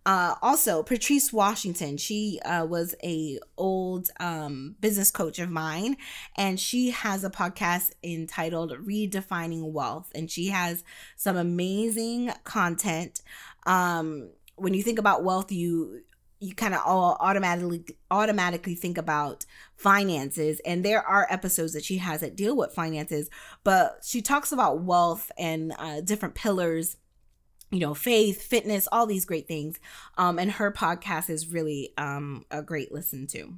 Uh, 0.06 0.36
also, 0.41 0.82
Patrice 0.82 1.32
Washington, 1.34 1.98
she 1.98 2.39
uh, 2.46 2.65
was 2.65 2.96
a 3.03 3.39
old 3.58 4.10
um, 4.20 4.75
business 4.79 5.12
coach 5.12 5.39
of 5.39 5.50
mine, 5.50 5.98
and 6.38 6.60
she 6.60 6.91
has 6.91 7.24
a 7.24 7.29
podcast 7.29 7.91
entitled 8.03 8.72
"Redefining 8.72 9.72
Wealth," 9.72 10.12
and 10.15 10.32
she 10.32 10.48
has 10.48 10.84
some 11.15 11.38
amazing 11.38 12.32
content. 12.44 13.22
Um, 13.65 14.29
when 14.56 14.74
you 14.74 14.84
think 14.84 15.00
about 15.00 15.24
wealth, 15.24 15.51
you 15.51 16.01
you 16.39 16.56
kind 16.56 16.74
of 16.74 16.82
all 16.86 17.18
automatically 17.20 17.84
automatically 18.10 18.74
think 18.75 18.98
about 18.98 19.46
finances 19.75 20.62
and 20.65 20.86
there 20.86 21.06
are 21.06 21.27
episodes 21.29 21.74
that 21.74 21.84
she 21.84 21.98
has 21.98 22.22
that 22.22 22.36
deal 22.36 22.56
with 22.56 22.74
finances 22.74 23.29
but 23.63 24.00
she 24.03 24.22
talks 24.22 24.51
about 24.51 24.82
wealth 24.82 25.32
and 25.38 25.74
uh, 25.77 26.00
different 26.01 26.36
pillars 26.36 26.96
you 27.72 27.80
know, 27.80 27.94
faith, 27.94 28.42
fitness, 28.42 28.88
all 28.92 29.06
these 29.06 29.26
great 29.26 29.48
things. 29.48 29.80
Um, 30.18 30.40
and 30.40 30.52
her 30.54 30.72
podcast 30.72 31.30
is 31.30 31.48
really 31.48 31.94
um, 31.98 32.46
a 32.50 32.62
great 32.62 32.92
listen 32.92 33.28
to. 33.28 33.54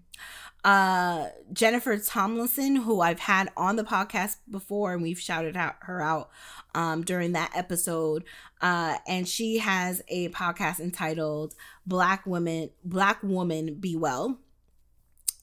Uh, 0.64 1.30
Jennifer 1.54 1.98
Tomlinson, 1.98 2.76
who 2.76 3.02
I've 3.02 3.20
had 3.20 3.50
on 3.58 3.78
the 3.78 3.84
podcast 3.84 4.38
before, 4.50 4.94
and 4.94 5.02
we've 5.02 5.20
shouted 5.20 5.58
out 5.58 5.76
her 5.82 6.02
out 6.02 6.30
um, 6.76 7.04
during 7.04 7.32
that 7.32 7.52
episode. 7.56 8.24
Uh, 8.62 8.98
and 9.08 9.28
she 9.28 9.58
has 9.58 10.04
a 10.08 10.30
podcast 10.30 10.80
entitled 10.80 11.56
"Black 11.86 12.26
Women, 12.26 12.70
Black 12.84 13.24
Woman 13.24 13.76
Be 13.76 13.96
Well." 13.96 14.38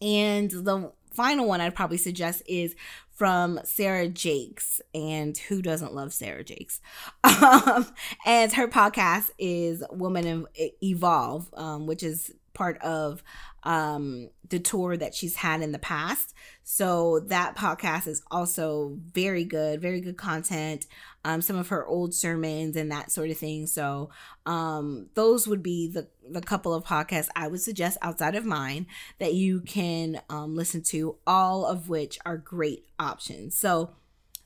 And 0.00 0.50
the 0.50 0.92
final 1.10 1.48
one 1.48 1.60
I'd 1.60 1.74
probably 1.74 1.96
suggest 1.96 2.42
is 2.46 2.76
from 3.18 3.58
Sarah 3.64 4.08
Jakes. 4.08 4.80
And 4.94 5.36
who 5.36 5.60
doesn't 5.60 5.92
love 5.92 6.12
Sarah 6.14 6.44
Jakes? 6.44 6.80
Um, 7.38 7.86
and 8.26 8.52
her 8.54 8.66
podcast 8.68 9.30
is 9.38 9.84
Woman 9.90 10.46
Evolve, 10.82 11.48
um, 11.54 11.86
which 11.86 12.02
is 12.02 12.32
part 12.54 12.78
of 12.78 13.22
um, 13.64 14.30
the 14.48 14.58
tour 14.58 14.96
that 14.96 15.14
she's 15.14 15.36
had 15.36 15.62
in 15.62 15.72
the 15.72 15.78
past. 15.78 16.34
So 16.62 17.20
that 17.26 17.56
podcast 17.56 18.06
is 18.06 18.22
also 18.30 18.96
very 19.12 19.44
good, 19.44 19.80
very 19.80 20.00
good 20.00 20.16
content. 20.16 20.86
Um, 21.24 21.42
some 21.42 21.56
of 21.56 21.68
her 21.68 21.86
old 21.86 22.14
sermons 22.14 22.76
and 22.76 22.90
that 22.90 23.10
sort 23.10 23.30
of 23.30 23.36
thing. 23.36 23.66
So 23.66 24.10
um, 24.46 25.08
those 25.14 25.46
would 25.46 25.62
be 25.62 25.88
the 25.88 26.08
the 26.30 26.40
couple 26.40 26.74
of 26.74 26.84
podcasts 26.84 27.28
I 27.34 27.48
would 27.48 27.60
suggest 27.60 27.98
outside 28.02 28.34
of 28.34 28.44
mine 28.44 28.86
that 29.18 29.34
you 29.34 29.60
can 29.60 30.20
um, 30.28 30.54
listen 30.54 30.82
to. 30.84 31.16
All 31.26 31.66
of 31.66 31.88
which 31.88 32.18
are 32.24 32.36
great 32.36 32.86
options. 32.98 33.56
So 33.56 33.90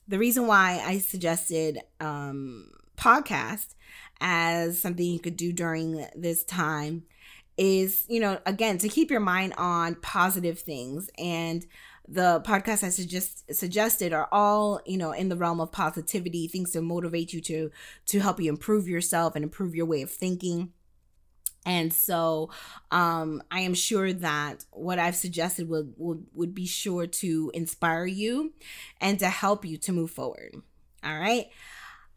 the 0.08 0.18
reason 0.18 0.46
why 0.46 0.82
I 0.84 0.98
suggested 0.98 1.78
um, 2.00 2.70
podcast 2.96 3.74
as 4.20 4.80
something 4.80 5.04
you 5.04 5.18
could 5.18 5.36
do 5.36 5.52
during 5.52 6.06
this 6.14 6.44
time 6.44 7.04
is, 7.62 8.04
you 8.08 8.18
know, 8.18 8.40
again, 8.44 8.76
to 8.78 8.88
keep 8.88 9.08
your 9.08 9.20
mind 9.20 9.54
on 9.56 9.94
positive 9.94 10.58
things. 10.58 11.08
And 11.16 11.64
the 12.08 12.42
podcasts 12.44 12.82
I 12.82 12.88
suggest 12.88 13.54
suggested 13.54 14.12
are 14.12 14.28
all 14.32 14.80
you 14.84 14.98
know 14.98 15.12
in 15.12 15.28
the 15.28 15.36
realm 15.36 15.60
of 15.60 15.70
positivity, 15.70 16.48
things 16.48 16.72
to 16.72 16.82
motivate 16.82 17.32
you 17.32 17.40
to 17.42 17.70
to 18.06 18.18
help 18.18 18.40
you 18.40 18.48
improve 18.48 18.88
yourself 18.88 19.36
and 19.36 19.44
improve 19.44 19.76
your 19.76 19.86
way 19.86 20.02
of 20.02 20.10
thinking. 20.10 20.72
And 21.64 21.92
so 21.92 22.50
um, 22.90 23.40
I 23.52 23.60
am 23.60 23.74
sure 23.74 24.12
that 24.12 24.64
what 24.72 24.98
I've 24.98 25.14
suggested 25.14 25.68
would, 25.68 25.94
would 25.96 26.26
would 26.34 26.54
be 26.56 26.66
sure 26.66 27.06
to 27.06 27.52
inspire 27.54 28.06
you 28.06 28.54
and 29.00 29.20
to 29.20 29.28
help 29.28 29.64
you 29.64 29.76
to 29.78 29.92
move 29.92 30.10
forward. 30.10 30.56
All 31.04 31.18
right. 31.18 31.48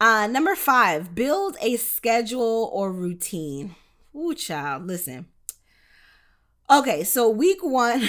Uh, 0.01 0.25
number 0.27 0.55
five, 0.55 1.13
build 1.13 1.55
a 1.61 1.77
schedule 1.77 2.71
or 2.73 2.91
routine. 2.91 3.75
Ooh, 4.15 4.33
child, 4.33 4.87
listen. 4.87 5.27
Okay, 6.69 7.03
so 7.03 7.29
week 7.29 7.59
one 7.61 8.03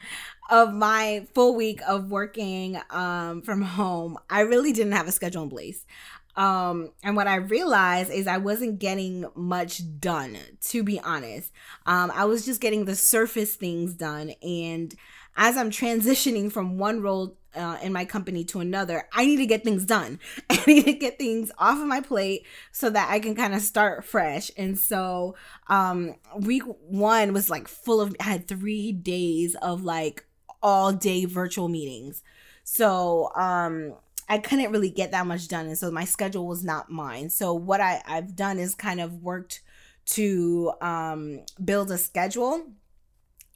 of 0.50 0.72
my 0.72 1.26
full 1.34 1.54
week 1.54 1.80
of 1.86 2.10
working 2.10 2.80
um, 2.90 3.42
from 3.42 3.60
home, 3.60 4.16
I 4.30 4.40
really 4.40 4.72
didn't 4.72 4.92
have 4.92 5.06
a 5.06 5.12
schedule 5.12 5.42
in 5.42 5.50
place. 5.50 5.84
Um, 6.34 6.92
and 7.02 7.16
what 7.16 7.26
I 7.26 7.34
realized 7.34 8.10
is 8.10 8.26
I 8.26 8.38
wasn't 8.38 8.78
getting 8.78 9.26
much 9.34 9.82
done, 10.00 10.38
to 10.68 10.82
be 10.82 11.00
honest. 11.00 11.52
Um, 11.84 12.10
I 12.14 12.24
was 12.24 12.46
just 12.46 12.60
getting 12.60 12.86
the 12.86 12.94
surface 12.94 13.56
things 13.56 13.92
done. 13.92 14.30
And 14.40 14.94
as 15.38 15.56
I'm 15.56 15.70
transitioning 15.70 16.50
from 16.50 16.78
one 16.78 17.00
role 17.00 17.36
uh, 17.54 17.78
in 17.80 17.92
my 17.92 18.04
company 18.04 18.44
to 18.44 18.60
another, 18.60 19.08
I 19.12 19.24
need 19.24 19.36
to 19.36 19.46
get 19.46 19.62
things 19.64 19.84
done. 19.84 20.18
I 20.50 20.62
need 20.66 20.84
to 20.84 20.92
get 20.92 21.16
things 21.16 21.52
off 21.56 21.78
of 21.78 21.86
my 21.86 22.00
plate 22.00 22.44
so 22.72 22.90
that 22.90 23.08
I 23.08 23.20
can 23.20 23.36
kind 23.36 23.54
of 23.54 23.62
start 23.62 24.04
fresh. 24.04 24.50
And 24.56 24.76
so, 24.76 25.36
um, 25.68 26.16
week 26.36 26.64
one 26.64 27.32
was 27.32 27.48
like 27.48 27.68
full 27.68 28.00
of, 28.00 28.14
I 28.20 28.24
had 28.24 28.48
three 28.48 28.92
days 28.92 29.54
of 29.62 29.84
like 29.84 30.26
all 30.60 30.92
day 30.92 31.24
virtual 31.24 31.68
meetings. 31.68 32.22
So, 32.64 33.30
um, 33.36 33.94
I 34.28 34.38
couldn't 34.38 34.72
really 34.72 34.90
get 34.90 35.12
that 35.12 35.26
much 35.26 35.48
done. 35.48 35.66
And 35.66 35.78
so 35.78 35.90
my 35.90 36.04
schedule 36.04 36.46
was 36.46 36.62
not 36.62 36.90
mine. 36.90 37.30
So 37.30 37.54
what 37.54 37.80
I, 37.80 38.02
I've 38.06 38.36
done 38.36 38.58
is 38.58 38.74
kind 38.74 39.00
of 39.00 39.22
worked 39.22 39.62
to 40.06 40.72
um, 40.82 41.40
build 41.64 41.90
a 41.90 41.96
schedule 41.96 42.66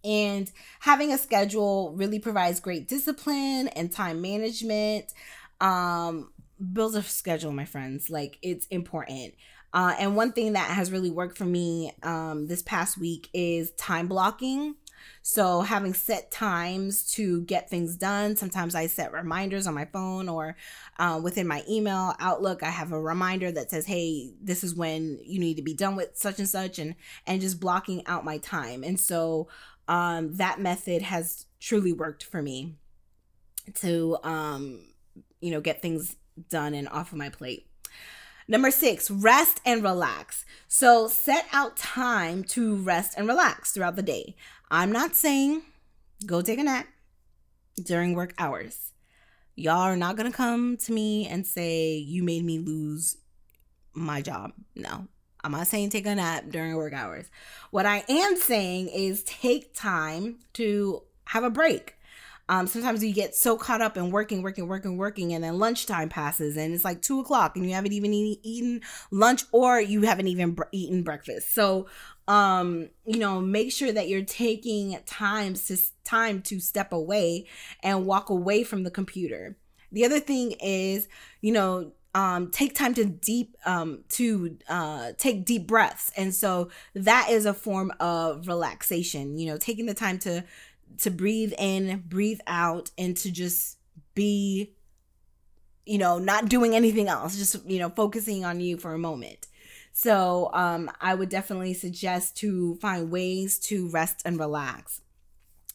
and 0.05 0.51
having 0.81 1.13
a 1.13 1.19
schedule 1.19 1.93
really 1.97 2.19
provides 2.19 2.61
great 2.61 2.89
discipline 2.89 3.69
and 3.69 3.93
time 3.93 4.21
management. 4.21 5.13
Um, 5.61 6.31
build 6.73 6.97
a 6.97 7.03
schedule, 7.03 7.53
my 7.53 7.65
friends. 7.65 8.11
Like 8.11 8.39
it's 8.43 8.67
important. 8.67 9.35
Uh, 9.73 9.95
and 9.99 10.17
one 10.17 10.33
thing 10.33 10.53
that 10.53 10.71
has 10.71 10.93
really 10.93 11.11
worked 11.11 11.39
for 11.39 11.47
me 11.47 11.93
um, 12.03 12.47
this 12.47 12.63
past 12.63 12.99
week 12.99 13.31
is 13.33 13.71
time 13.73 14.07
blocking. 14.07 14.75
So 15.23 15.63
having 15.63 15.95
set 15.95 16.31
times 16.31 17.11
to 17.13 17.43
get 17.43 17.71
things 17.71 17.97
done. 17.97 18.37
Sometimes 18.37 18.75
I 18.75 18.87
set 18.87 19.13
reminders 19.13 19.67
on 19.67 19.75
my 19.75 19.85
phone 19.87 20.29
or 20.29 20.57
uh, 20.99 21.21
within 21.23 21.47
my 21.47 21.65
email 21.69 22.15
Outlook. 22.19 22.63
I 22.63 22.71
have 22.71 22.93
a 22.93 23.01
reminder 23.01 23.51
that 23.53 23.71
says, 23.71 23.87
"Hey, 23.87 24.33
this 24.41 24.63
is 24.63 24.75
when 24.75 25.19
you 25.25 25.41
need 25.41 25.57
to 25.57 25.63
be 25.63 25.75
done 25.75 25.97
with 25.97 26.11
such 26.15 26.39
and 26.39 26.49
such," 26.49 26.79
and 26.79 26.95
and 27.27 27.41
just 27.41 27.61
blocking 27.61 28.07
out 28.07 28.25
my 28.25 28.39
time. 28.39 28.85
And 28.85 28.99
so 28.99 29.49
um, 29.89 30.35
that 30.37 30.61
method 30.61 31.03
has 31.03 31.47
truly 31.61 31.93
worked 31.93 32.25
for 32.25 32.43
me 32.43 32.77
to 33.75 34.19
um, 34.23 34.85
you 35.41 35.51
know 35.51 35.61
get 35.61 35.83
things 35.83 36.17
done 36.49 36.75
and 36.75 36.89
off 36.89 37.13
of 37.13 37.19
my 37.19 37.29
plate. 37.29 37.67
Number 38.49 38.71
six 38.71 39.11
rest 39.11 39.61
and 39.65 39.83
relax. 39.83 40.45
So 40.67 41.09
set 41.09 41.47
out 41.53 41.77
time 41.77 42.45
to 42.45 42.77
rest 42.77 43.15
and 43.17 43.29
relax 43.29 43.73
throughout 43.73 43.97
the 43.97 44.03
day. 44.03 44.37
I'm 44.71 44.91
not 44.91 45.15
saying 45.15 45.63
go 46.27 46.43
take 46.43 46.59
a 46.59 46.63
nap 46.63 46.87
during 47.83 48.15
work 48.15 48.35
hours. 48.39 48.93
Y'all 49.55 49.81
are 49.81 49.97
not 49.97 50.17
gonna 50.17 50.33
come 50.33 50.77
to 50.79 50.93
me 50.93 51.27
and 51.27 51.47
say 51.47 51.95
you 51.95 52.23
made 52.23 52.45
me 52.45 52.59
lose 52.59 53.19
my 53.95 54.23
job. 54.23 54.53
No 54.75 55.09
I'm 55.45 55.53
not 55.53 55.67
saying 55.67 55.91
take 55.91 56.07
a 56.07 56.15
nap 56.15 56.45
during 56.49 56.77
work 56.77 56.93
hours. 56.93 57.27
What 57.71 57.87
I 57.87 58.05
am 58.09 58.37
saying 58.37 58.89
is 58.89 59.23
take 59.25 59.75
time 59.75 60.39
to 60.55 61.03
have 61.25 61.45
a 61.45 61.51
break. 61.51 61.97
Um, 62.49 62.67
sometimes 62.67 63.03
you 63.03 63.15
get 63.15 63.35
so 63.35 63.57
caught 63.57 63.81
up 63.81 63.97
in 63.97 64.11
working, 64.11 64.43
working, 64.43 64.69
working, 64.69 64.97
working, 64.97 65.33
and 65.33 65.43
then 65.43 65.59
lunchtime 65.59 66.09
passes, 66.09 66.57
and 66.57 66.75
it's 66.75 66.85
like 66.85 67.01
two 67.01 67.21
o'clock, 67.21 67.57
and 67.57 67.65
you 67.65 67.73
haven't 67.73 67.93
even 67.93 68.13
eaten 68.13 68.83
lunch, 69.11 69.45
or 69.53 69.81
you 69.81 70.03
haven't 70.03 70.27
even 70.27 70.57
eaten 70.73 71.03
breakfast. 71.03 71.55
So, 71.55 71.87
um, 72.29 72.91
you 73.07 73.19
know, 73.19 73.41
make 73.41 73.73
sure 73.73 73.93
that 73.93 74.09
you're 74.09 74.25
taking 74.25 74.99
times 75.07 75.67
to 75.69 75.79
time 76.05 76.43
to 76.43 76.61
step 76.61 76.93
away 76.93 77.47
and 77.83 78.07
walk 78.07 78.29
away 78.29 78.65
from 78.65 78.83
the 78.83 78.91
computer. 78.91 79.57
The 79.93 80.05
other 80.05 80.21
thing 80.21 80.53
is, 80.61 81.09
you 81.41 81.53
know, 81.53 81.93
um, 82.15 82.51
take 82.51 82.75
time 82.75 82.95
to 82.95 83.05
deep 83.05 83.57
um, 83.65 84.05
to 84.11 84.59
uh, 84.69 85.13
take 85.17 85.45
deep 85.45 85.67
breaths. 85.67 86.13
And 86.17 86.35
so 86.35 86.71
that 86.95 87.29
is 87.31 87.47
a 87.47 87.55
form 87.55 87.93
of 88.01 88.49
relaxation 88.49 89.39
you 89.39 89.47
know 89.47 89.57
taking 89.57 89.87
the 89.87 89.95
time 89.95 90.19
to 90.21 90.45
to 90.99 91.11
breathe 91.11 91.53
in 91.59 92.03
breathe 92.07 92.41
out 92.47 92.91
and 92.99 93.17
to 93.17 93.31
just 93.31 93.79
be 94.15 94.73
you 95.87 95.99
know 95.99 96.19
not 96.19 96.49
doing 96.49 96.75
anything 96.75 97.09
else 97.09 97.37
just 97.37 97.65
you 97.69 97.79
know 97.79 97.91
focusing 97.91 98.45
on 98.45 98.61
you 98.61 98.77
for 98.77 98.95
a 98.95 98.99
moment. 98.99 99.47
So 99.95 100.49
um, 100.55 100.91
i 101.01 101.15
would 101.15 101.29
definitely 101.29 101.75
suggest 101.75 102.37
to 102.39 102.77
find 102.77 103.11
ways 103.11 103.59
to 103.61 103.91
rest 103.91 104.23
and 104.25 104.39
relax 104.39 105.02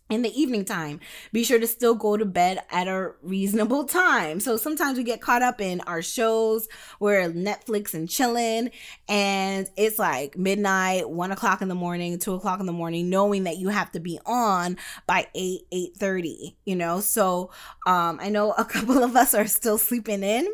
in 0.10 0.22
the 0.22 0.39
evening 0.39 0.65
time. 0.65 1.00
Be 1.32 1.43
sure 1.43 1.60
to 1.60 1.67
still 1.67 1.96
go 1.96 2.17
to 2.17 2.26
bed 2.26 2.60
at 2.70 2.88
a 2.88 3.12
reasonable 3.22 3.84
time. 3.86 4.39
So 4.39 4.58
sometimes 4.58 4.98
we 4.98 5.04
get 5.04 5.22
caught 5.22 5.41
up 5.41 5.60
in 5.60 5.82
our 5.82 6.02
shows, 6.02 6.67
we're 7.00 7.30
Netflix 7.32 7.93
and 7.93 8.10
chilling, 8.10 8.72
and 9.08 9.70
it's 9.76 10.00
like 10.00 10.38
midnight, 10.38 11.10
one 11.10 11.32
o'clock 11.32 11.62
in 11.62 11.67
the 11.67 11.76
morning, 11.76 12.20
two 12.20 12.34
o'clock 12.34 12.60
in 12.60 12.65
the 12.65 12.74
morning, 12.74 13.10
knowing 13.10 13.43
that 13.43 13.58
you 13.58 13.70
have 13.70 13.91
to 13.91 14.00
be 14.00 14.20
on 14.26 14.78
by 15.06 15.28
eight, 15.36 15.62
eight 15.72 15.96
thirty. 15.98 16.58
You 16.65 16.76
know, 16.76 17.00
so 17.00 17.52
um, 17.86 18.20
I 18.22 18.30
know 18.30 18.52
a 18.54 18.65
couple 18.78 19.04
of 19.04 19.15
us 19.15 19.34
are 19.34 19.48
still 19.48 19.78
sleeping 19.78 20.24
in 20.24 20.48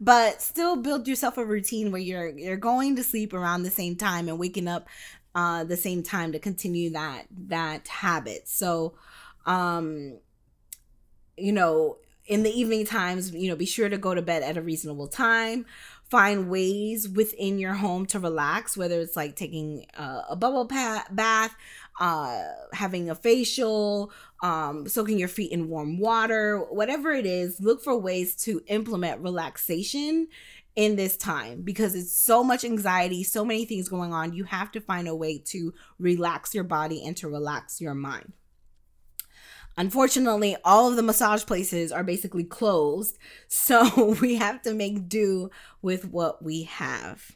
but 0.00 0.42
still 0.42 0.74
build 0.74 1.06
yourself 1.06 1.38
a 1.38 1.44
routine 1.44 1.92
where 1.92 2.00
you're 2.00 2.28
you're 2.30 2.56
going 2.56 2.96
to 2.96 3.04
sleep 3.04 3.32
around 3.32 3.62
the 3.62 3.70
same 3.70 3.94
time 3.94 4.28
and 4.28 4.36
waking 4.36 4.66
up 4.66 4.88
uh, 5.34 5.64
the 5.64 5.76
same 5.76 6.02
time 6.02 6.32
to 6.32 6.38
continue 6.38 6.90
that 6.90 7.26
that 7.48 7.88
habit. 7.88 8.48
So, 8.48 8.94
um, 9.46 10.18
you 11.36 11.52
know, 11.52 11.98
in 12.26 12.42
the 12.42 12.50
evening 12.50 12.86
times, 12.86 13.32
you 13.32 13.48
know, 13.48 13.56
be 13.56 13.66
sure 13.66 13.88
to 13.88 13.98
go 13.98 14.14
to 14.14 14.22
bed 14.22 14.42
at 14.42 14.56
a 14.56 14.62
reasonable 14.62 15.08
time. 15.08 15.66
Find 16.10 16.50
ways 16.50 17.08
within 17.08 17.58
your 17.58 17.72
home 17.72 18.04
to 18.06 18.18
relax, 18.18 18.76
whether 18.76 19.00
it's 19.00 19.16
like 19.16 19.34
taking 19.34 19.86
a 19.96 20.36
bubble 20.36 20.66
bath, 20.66 21.56
uh, 21.98 22.42
having 22.74 23.08
a 23.08 23.14
facial, 23.14 24.12
um, 24.42 24.86
soaking 24.86 25.18
your 25.18 25.28
feet 25.28 25.52
in 25.52 25.70
warm 25.70 25.98
water, 25.98 26.58
whatever 26.58 27.12
it 27.12 27.24
is, 27.24 27.62
look 27.62 27.82
for 27.82 27.96
ways 27.96 28.36
to 28.44 28.62
implement 28.66 29.22
relaxation 29.22 30.28
in 30.74 30.96
this 30.96 31.16
time 31.16 31.62
because 31.62 31.94
it's 31.94 32.12
so 32.12 32.42
much 32.42 32.64
anxiety, 32.64 33.22
so 33.22 33.44
many 33.44 33.64
things 33.64 33.88
going 33.88 34.12
on. 34.12 34.32
You 34.32 34.44
have 34.44 34.72
to 34.72 34.80
find 34.80 35.06
a 35.06 35.14
way 35.14 35.38
to 35.46 35.74
relax 35.98 36.54
your 36.54 36.64
body 36.64 37.04
and 37.04 37.16
to 37.18 37.28
relax 37.28 37.80
your 37.80 37.94
mind. 37.94 38.32
Unfortunately, 39.76 40.56
all 40.64 40.88
of 40.88 40.96
the 40.96 41.02
massage 41.02 41.46
places 41.46 41.92
are 41.92 42.04
basically 42.04 42.44
closed, 42.44 43.18
so 43.48 44.16
we 44.20 44.36
have 44.36 44.62
to 44.62 44.74
make 44.74 45.08
do 45.08 45.50
with 45.80 46.04
what 46.06 46.42
we 46.42 46.64
have. 46.64 47.32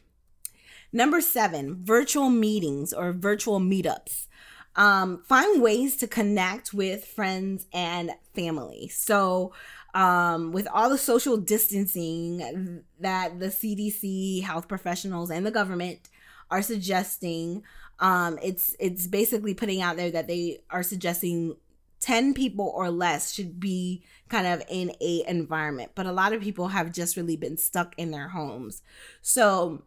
Number 0.93 1.19
seven, 1.19 1.83
virtual 1.83 2.29
meetings 2.29 2.93
or 2.93 3.11
virtual 3.11 3.59
meetups. 3.59 4.27
Um, 4.75 5.23
find 5.23 5.61
ways 5.61 5.97
to 5.97 6.07
connect 6.07 6.71
with 6.71 7.03
friends 7.03 7.65
and 7.73 8.11
family. 8.35 8.87
So, 8.89 9.51
um, 9.93 10.51
with 10.51 10.67
all 10.73 10.89
the 10.89 10.97
social 10.97 11.37
distancing 11.37 12.83
that 12.99 13.39
the 13.39 13.47
CDC, 13.47 14.43
health 14.43 14.67
professionals, 14.67 15.31
and 15.31 15.45
the 15.45 15.51
government 15.51 16.09
are 16.49 16.61
suggesting, 16.61 17.63
um, 17.99 18.37
it's 18.41 18.75
it's 18.79 19.07
basically 19.07 19.53
putting 19.53 19.81
out 19.81 19.97
there 19.97 20.11
that 20.11 20.27
they 20.27 20.59
are 20.69 20.83
suggesting 20.83 21.55
10 21.99 22.33
people 22.33 22.71
or 22.75 22.91
less 22.91 23.33
should 23.33 23.59
be 23.59 24.03
kind 24.29 24.45
of 24.45 24.61
in 24.69 24.91
a 25.01 25.23
environment. 25.27 25.91
But 25.95 26.05
a 26.05 26.11
lot 26.11 26.33
of 26.33 26.41
people 26.41 26.67
have 26.67 26.91
just 26.91 27.17
really 27.17 27.37
been 27.37 27.57
stuck 27.57 27.95
in 27.97 28.11
their 28.11 28.29
homes. 28.29 28.83
So 29.21 29.83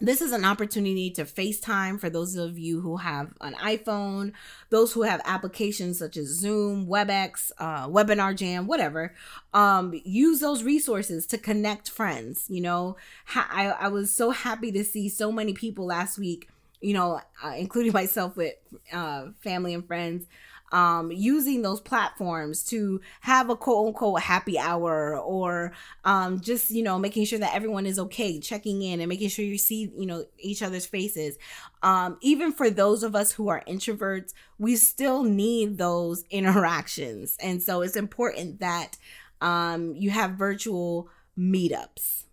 this 0.00 0.22
is 0.22 0.32
an 0.32 0.44
opportunity 0.44 1.10
to 1.10 1.24
FaceTime 1.24 2.00
for 2.00 2.08
those 2.08 2.34
of 2.36 2.58
you 2.58 2.80
who 2.80 2.96
have 2.96 3.34
an 3.40 3.54
iPhone, 3.54 4.32
those 4.70 4.92
who 4.92 5.02
have 5.02 5.20
applications 5.24 5.98
such 5.98 6.16
as 6.16 6.28
Zoom, 6.28 6.86
WebEx, 6.86 7.52
uh, 7.58 7.86
Webinar 7.86 8.34
Jam, 8.34 8.66
whatever. 8.66 9.14
Um, 9.52 9.92
use 10.04 10.40
those 10.40 10.62
resources 10.62 11.26
to 11.26 11.38
connect 11.38 11.90
friends. 11.90 12.46
You 12.48 12.62
know, 12.62 12.96
I, 13.34 13.74
I 13.78 13.88
was 13.88 14.10
so 14.10 14.30
happy 14.30 14.72
to 14.72 14.84
see 14.84 15.08
so 15.08 15.30
many 15.30 15.52
people 15.52 15.86
last 15.86 16.18
week, 16.18 16.48
you 16.80 16.94
know, 16.94 17.20
uh, 17.44 17.54
including 17.56 17.92
myself 17.94 18.36
with 18.36 18.54
uh, 18.92 19.26
family 19.42 19.74
and 19.74 19.86
friends 19.86 20.26
um, 20.72 21.10
using 21.10 21.62
those 21.62 21.80
platforms 21.80 22.64
to 22.64 23.00
have 23.20 23.50
a 23.50 23.56
quote 23.56 23.88
unquote 23.88 24.20
happy 24.20 24.58
hour 24.58 25.18
or 25.18 25.72
um, 26.04 26.40
just, 26.40 26.70
you 26.70 26.82
know, 26.82 26.98
making 26.98 27.24
sure 27.24 27.38
that 27.38 27.54
everyone 27.54 27.86
is 27.86 27.98
okay, 27.98 28.38
checking 28.38 28.82
in 28.82 29.00
and 29.00 29.08
making 29.08 29.28
sure 29.28 29.44
you 29.44 29.58
see, 29.58 29.90
you 29.96 30.06
know, 30.06 30.24
each 30.38 30.62
other's 30.62 30.86
faces. 30.86 31.38
Um, 31.82 32.18
even 32.20 32.52
for 32.52 32.70
those 32.70 33.02
of 33.02 33.14
us 33.14 33.32
who 33.32 33.48
are 33.48 33.62
introverts, 33.66 34.32
we 34.58 34.76
still 34.76 35.24
need 35.24 35.78
those 35.78 36.24
interactions. 36.30 37.36
And 37.40 37.62
so 37.62 37.82
it's 37.82 37.96
important 37.96 38.60
that 38.60 38.96
um, 39.40 39.94
you 39.96 40.10
have 40.10 40.32
virtual 40.32 41.08
meetups 41.38 42.24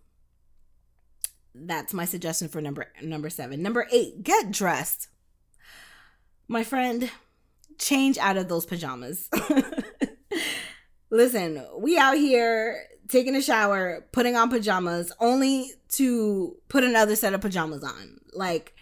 that's 1.66 1.94
my 1.94 2.04
suggestion 2.04 2.48
for 2.48 2.60
number 2.60 2.86
number 3.02 3.30
seven 3.30 3.62
number 3.62 3.86
eight 3.90 4.22
get 4.22 4.50
dressed 4.50 5.08
my 6.46 6.62
friend 6.62 7.10
change 7.78 8.18
out 8.18 8.36
of 8.36 8.48
those 8.48 8.66
pajamas. 8.66 9.28
Listen, 11.10 11.64
we 11.78 11.98
out 11.98 12.16
here 12.16 12.84
taking 13.08 13.34
a 13.34 13.42
shower, 13.42 14.06
putting 14.12 14.36
on 14.36 14.50
pajamas, 14.50 15.10
only 15.20 15.72
to 15.90 16.56
put 16.68 16.84
another 16.84 17.16
set 17.16 17.32
of 17.32 17.40
pajamas 17.40 17.82
on. 17.82 18.18
Like, 18.34 18.74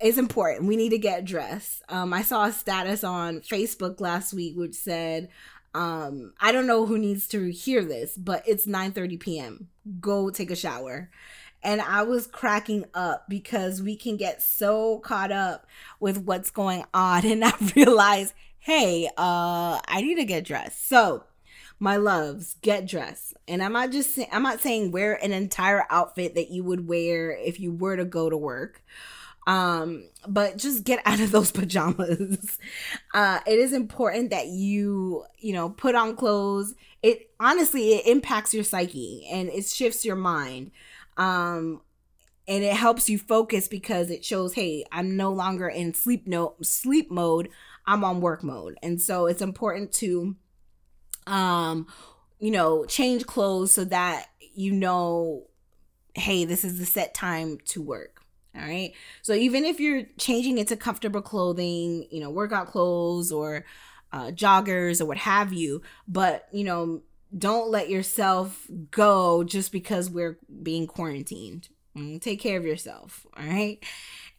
it's 0.00 0.18
important. 0.18 0.68
We 0.68 0.76
need 0.76 0.90
to 0.90 0.98
get 0.98 1.24
dressed. 1.24 1.82
Um, 1.88 2.12
I 2.12 2.22
saw 2.22 2.44
a 2.44 2.52
status 2.52 3.04
on 3.04 3.40
Facebook 3.40 4.00
last 4.00 4.34
week 4.34 4.54
which 4.56 4.74
said, 4.74 5.30
um, 5.74 6.34
I 6.40 6.52
don't 6.52 6.66
know 6.66 6.86
who 6.86 6.98
needs 6.98 7.26
to 7.28 7.50
hear 7.50 7.84
this, 7.84 8.16
but 8.16 8.42
it's 8.46 8.66
9 8.66 8.92
30 8.92 9.16
p.m. 9.16 9.68
Go 10.00 10.30
take 10.30 10.50
a 10.50 10.56
shower 10.56 11.10
and 11.64 11.80
I 11.80 12.02
was 12.02 12.26
cracking 12.26 12.84
up 12.94 13.24
because 13.28 13.82
we 13.82 13.96
can 13.96 14.16
get 14.16 14.42
so 14.42 14.98
caught 14.98 15.32
up 15.32 15.66
with 15.98 16.18
what's 16.18 16.50
going 16.50 16.84
on 16.92 17.26
and 17.26 17.44
I 17.44 17.52
realize, 17.74 18.34
hey, 18.58 19.06
uh, 19.16 19.80
I 19.88 20.02
need 20.02 20.16
to 20.16 20.24
get 20.24 20.44
dressed. 20.44 20.86
So, 20.88 21.24
my 21.80 21.96
loves, 21.96 22.56
get 22.62 22.86
dressed. 22.86 23.34
And 23.48 23.62
I'm 23.62 23.72
not 23.72 23.90
just 23.90 24.18
I'm 24.30 24.42
not 24.42 24.60
saying 24.60 24.92
wear 24.92 25.14
an 25.22 25.32
entire 25.32 25.84
outfit 25.90 26.34
that 26.36 26.50
you 26.50 26.62
would 26.62 26.86
wear 26.86 27.32
if 27.32 27.58
you 27.58 27.72
were 27.72 27.96
to 27.96 28.04
go 28.04 28.30
to 28.30 28.36
work. 28.36 28.82
Um, 29.46 30.08
but 30.26 30.56
just 30.56 30.84
get 30.84 31.02
out 31.04 31.20
of 31.20 31.30
those 31.32 31.50
pajamas. 31.50 32.58
Uh, 33.12 33.40
it 33.46 33.58
is 33.58 33.72
important 33.72 34.30
that 34.30 34.46
you, 34.46 35.24
you 35.38 35.52
know, 35.52 35.68
put 35.68 35.94
on 35.94 36.16
clothes. 36.16 36.74
It 37.02 37.30
honestly 37.38 37.94
it 37.94 38.06
impacts 38.06 38.54
your 38.54 38.64
psyche 38.64 39.26
and 39.30 39.48
it 39.48 39.66
shifts 39.66 40.04
your 40.04 40.16
mind 40.16 40.70
um 41.16 41.80
and 42.46 42.62
it 42.62 42.74
helps 42.74 43.08
you 43.08 43.18
focus 43.18 43.68
because 43.68 44.10
it 44.10 44.24
shows 44.24 44.54
hey 44.54 44.84
i'm 44.92 45.16
no 45.16 45.32
longer 45.32 45.68
in 45.68 45.94
sleep 45.94 46.26
no 46.26 46.54
sleep 46.62 47.10
mode 47.10 47.48
i'm 47.86 48.04
on 48.04 48.20
work 48.20 48.42
mode. 48.42 48.78
And 48.82 49.00
so 49.00 49.26
it's 49.26 49.42
important 49.42 49.92
to 49.94 50.36
um 51.26 51.86
you 52.38 52.50
know 52.50 52.84
change 52.84 53.26
clothes 53.26 53.72
so 53.72 53.84
that 53.84 54.26
you 54.54 54.72
know 54.72 55.44
hey 56.14 56.44
this 56.44 56.64
is 56.64 56.78
the 56.78 56.86
set 56.86 57.14
time 57.14 57.58
to 57.66 57.82
work. 57.82 58.20
All 58.54 58.62
right? 58.62 58.92
So 59.22 59.32
even 59.32 59.64
if 59.64 59.80
you're 59.80 60.04
changing 60.16 60.58
into 60.58 60.76
comfortable 60.76 61.22
clothing 61.22 62.06
you 62.10 62.20
know 62.20 62.30
workout 62.30 62.68
clothes 62.68 63.32
or 63.32 63.64
uh, 64.12 64.30
joggers 64.30 65.00
or 65.00 65.06
what 65.06 65.16
have 65.16 65.52
you 65.52 65.82
but 66.06 66.46
you 66.52 66.62
know 66.62 67.02
don't 67.36 67.70
let 67.70 67.90
yourself 67.90 68.66
go 68.90 69.44
just 69.44 69.72
because 69.72 70.10
we're 70.10 70.38
being 70.62 70.86
quarantined. 70.86 71.68
Mm, 71.96 72.20
take 72.20 72.40
care 72.40 72.58
of 72.58 72.64
yourself. 72.64 73.26
All 73.36 73.44
right. 73.44 73.78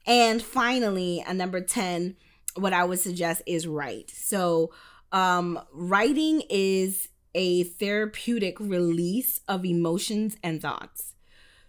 And 0.05 0.41
finally, 0.41 1.23
a 1.25 1.33
number 1.33 1.61
10, 1.61 2.15
what 2.55 2.73
I 2.73 2.83
would 2.83 2.99
suggest 2.99 3.41
is 3.45 3.67
write. 3.67 4.11
So, 4.11 4.71
um, 5.11 5.59
writing 5.71 6.43
is 6.49 7.09
a 7.33 7.63
therapeutic 7.63 8.59
release 8.59 9.41
of 9.47 9.65
emotions 9.65 10.37
and 10.43 10.61
thoughts. 10.61 11.15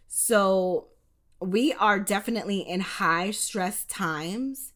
So, 0.08 0.88
we 1.40 1.72
are 1.74 1.98
definitely 1.98 2.60
in 2.60 2.80
high 2.80 3.30
stress 3.30 3.84
times. 3.84 4.72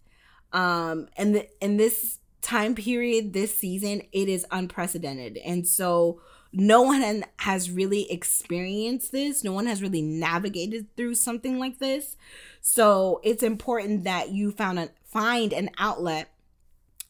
Um, 0.52 1.08
and 1.16 1.34
the, 1.34 1.48
in 1.60 1.76
this 1.76 2.18
time 2.42 2.74
period, 2.74 3.32
this 3.32 3.56
season, 3.56 4.02
it 4.12 4.28
is 4.28 4.46
unprecedented. 4.50 5.38
And 5.38 5.66
so, 5.66 6.20
no 6.52 6.82
one 6.82 7.24
has 7.38 7.70
really 7.70 8.10
experienced 8.10 9.12
this. 9.12 9.44
No 9.44 9.52
one 9.52 9.66
has 9.66 9.82
really 9.82 10.02
navigated 10.02 10.94
through 10.96 11.14
something 11.14 11.58
like 11.58 11.78
this. 11.78 12.16
So 12.60 13.20
it's 13.22 13.42
important 13.42 14.04
that 14.04 14.30
you 14.30 14.50
found 14.50 14.78
a 14.78 14.90
find 15.04 15.52
an 15.52 15.70
outlet 15.78 16.30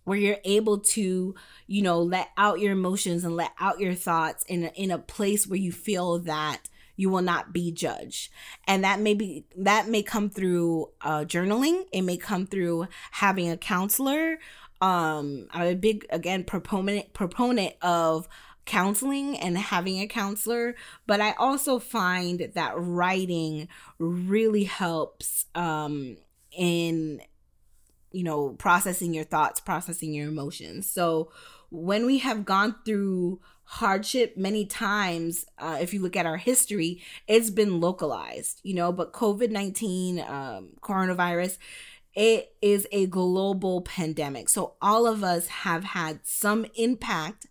where 0.05 0.19
you're 0.19 0.39
able 0.45 0.79
to, 0.79 1.35
you 1.67 1.83
know, 1.83 2.01
let 2.01 2.31
out 2.37 2.61
your 2.61 2.73
emotions 2.73 3.25
and 3.25 3.37
let 3.37 3.53
out 3.61 3.81
your 3.81 3.95
thoughts 3.95 4.45
in 4.45 4.65
a, 4.65 4.69
in 4.69 4.91
a 4.91 4.99
place 4.99 5.47
where 5.47 5.59
you 5.59 5.73
feel 5.73 6.19
that 6.21 6.69
you 6.97 7.09
will 7.09 7.23
not 7.23 7.53
be 7.53 7.73
judged 7.73 8.31
and 8.67 8.85
that 8.85 9.01
may 9.01 9.15
be 9.15 9.47
that 9.57 9.89
may 9.89 10.03
come 10.03 10.29
through 10.29 10.91
uh, 11.01 11.21
journaling 11.21 11.87
it 11.93 12.03
may 12.03 12.19
come 12.19 12.47
through 12.47 12.87
having 13.13 13.49
a 13.49 13.57
counselor 13.57 14.39
um 14.83 15.47
i'm 15.53 15.69
a 15.69 15.75
big 15.75 16.05
again 16.11 16.45
proponent 16.45 17.11
proponent 17.15 17.75
of 17.81 18.29
counseling 18.71 19.37
and 19.37 19.59
having 19.59 19.99
a 20.01 20.07
counselor, 20.07 20.77
but 21.05 21.21
I 21.21 21.33
also 21.33 21.81
find 21.81 22.53
that 22.55 22.73
writing 22.77 23.67
really 23.99 24.63
helps 24.63 25.47
um, 25.57 26.19
in 26.53 27.21
you 28.13 28.23
know 28.23 28.51
processing 28.51 29.13
your 29.13 29.25
thoughts, 29.25 29.59
processing 29.59 30.15
your 30.15 30.29
emotions. 30.29 30.89
So 30.89 31.33
when 31.71 32.07
we 32.07 32.19
have 32.19 32.45
gone 32.45 32.77
through 32.85 33.41
hardship 33.65 34.37
many 34.37 34.65
times 34.67 35.47
uh, 35.59 35.79
if 35.81 35.93
you 35.93 36.01
look 36.01 36.17
at 36.17 36.27
our 36.27 36.37
history 36.37 37.01
it's 37.29 37.51
been 37.51 37.81
localized 37.81 38.61
you 38.65 38.75
know 38.75 38.91
but 38.91 39.13
covid-19 39.13 40.29
um, 40.29 40.71
coronavirus 40.81 41.57
it 42.17 42.53
is 42.61 42.85
a 42.91 43.07
global 43.07 43.81
pandemic 43.83 44.49
so 44.49 44.75
all 44.83 45.07
of 45.07 45.23
us 45.23 45.47
have 45.47 45.85
had 45.85 46.19
some 46.25 46.67
impact 46.75 47.47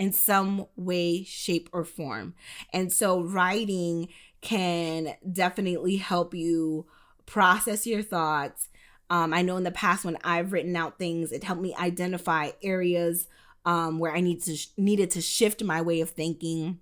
in 0.00 0.12
some 0.12 0.66
way, 0.76 1.22
shape, 1.22 1.68
or 1.74 1.84
form. 1.84 2.34
And 2.72 2.90
so, 2.90 3.20
writing 3.20 4.08
can 4.40 5.14
definitely 5.30 5.96
help 5.96 6.34
you 6.34 6.86
process 7.26 7.86
your 7.86 8.02
thoughts. 8.02 8.68
Um, 9.10 9.34
I 9.34 9.42
know 9.42 9.58
in 9.58 9.64
the 9.64 9.70
past 9.70 10.06
when 10.06 10.16
I've 10.24 10.52
written 10.52 10.74
out 10.74 10.98
things, 10.98 11.32
it 11.32 11.44
helped 11.44 11.60
me 11.60 11.74
identify 11.78 12.52
areas 12.62 13.28
um, 13.66 13.98
where 13.98 14.14
I 14.14 14.20
need 14.20 14.42
to 14.44 14.56
needed 14.78 15.10
to 15.12 15.20
shift 15.20 15.62
my 15.62 15.82
way 15.82 16.00
of 16.00 16.08
thinking, 16.08 16.80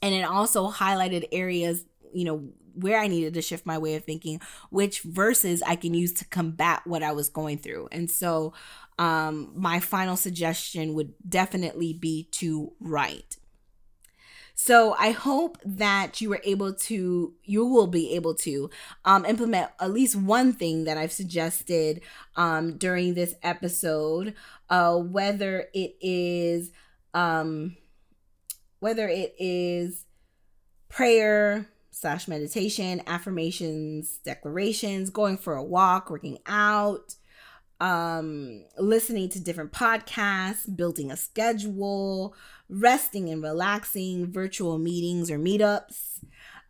and 0.00 0.14
it 0.14 0.22
also 0.22 0.70
highlighted 0.70 1.26
areas, 1.32 1.84
you 2.14 2.24
know, 2.24 2.48
where 2.74 3.00
I 3.00 3.08
needed 3.08 3.34
to 3.34 3.42
shift 3.42 3.66
my 3.66 3.78
way 3.78 3.96
of 3.96 4.04
thinking, 4.04 4.40
which 4.70 5.00
verses 5.00 5.62
I 5.62 5.74
can 5.74 5.94
use 5.94 6.12
to 6.14 6.24
combat 6.26 6.82
what 6.84 7.02
I 7.02 7.10
was 7.10 7.28
going 7.28 7.58
through. 7.58 7.88
And 7.90 8.08
so 8.08 8.52
um, 8.98 9.52
my 9.54 9.80
final 9.80 10.16
suggestion 10.16 10.94
would 10.94 11.12
definitely 11.28 11.92
be 11.92 12.24
to 12.32 12.72
write. 12.80 13.36
So 14.58 14.96
I 14.98 15.10
hope 15.10 15.58
that 15.66 16.22
you 16.22 16.30
were 16.30 16.40
able 16.42 16.72
to, 16.72 17.34
you 17.44 17.66
will 17.66 17.86
be 17.86 18.14
able 18.14 18.34
to 18.36 18.70
um, 19.04 19.26
implement 19.26 19.70
at 19.78 19.92
least 19.92 20.16
one 20.16 20.54
thing 20.54 20.84
that 20.84 20.96
I've 20.96 21.12
suggested 21.12 22.00
um, 22.36 22.78
during 22.78 23.12
this 23.12 23.34
episode, 23.42 24.34
uh, 24.70 24.96
whether 24.96 25.66
it 25.74 25.96
is, 26.00 26.72
um, 27.12 27.76
whether 28.80 29.06
it 29.06 29.34
is 29.38 30.06
prayer 30.88 31.68
slash 31.90 32.26
meditation, 32.26 33.02
affirmations, 33.06 34.20
declarations, 34.24 35.10
going 35.10 35.36
for 35.36 35.54
a 35.54 35.62
walk, 35.62 36.08
working 36.08 36.38
out, 36.46 37.14
um, 37.80 38.64
listening 38.78 39.28
to 39.30 39.40
different 39.40 39.72
podcasts, 39.72 40.74
building 40.74 41.10
a 41.10 41.16
schedule, 41.16 42.34
resting 42.68 43.28
and 43.28 43.42
relaxing, 43.42 44.30
virtual 44.32 44.78
meetings 44.78 45.30
or 45.30 45.38
meetups, 45.38 46.24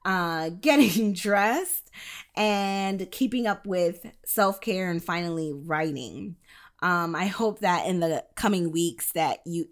uh, 0.04 0.48
getting 0.60 1.12
dressed, 1.12 1.90
and 2.36 3.10
keeping 3.10 3.46
up 3.46 3.66
with 3.66 4.06
self 4.24 4.60
care, 4.60 4.90
and 4.90 5.02
finally 5.02 5.52
writing. 5.52 6.36
Um, 6.82 7.16
I 7.16 7.26
hope 7.26 7.60
that 7.60 7.86
in 7.86 8.00
the 8.00 8.24
coming 8.34 8.70
weeks 8.70 9.12
that 9.12 9.40
you 9.46 9.66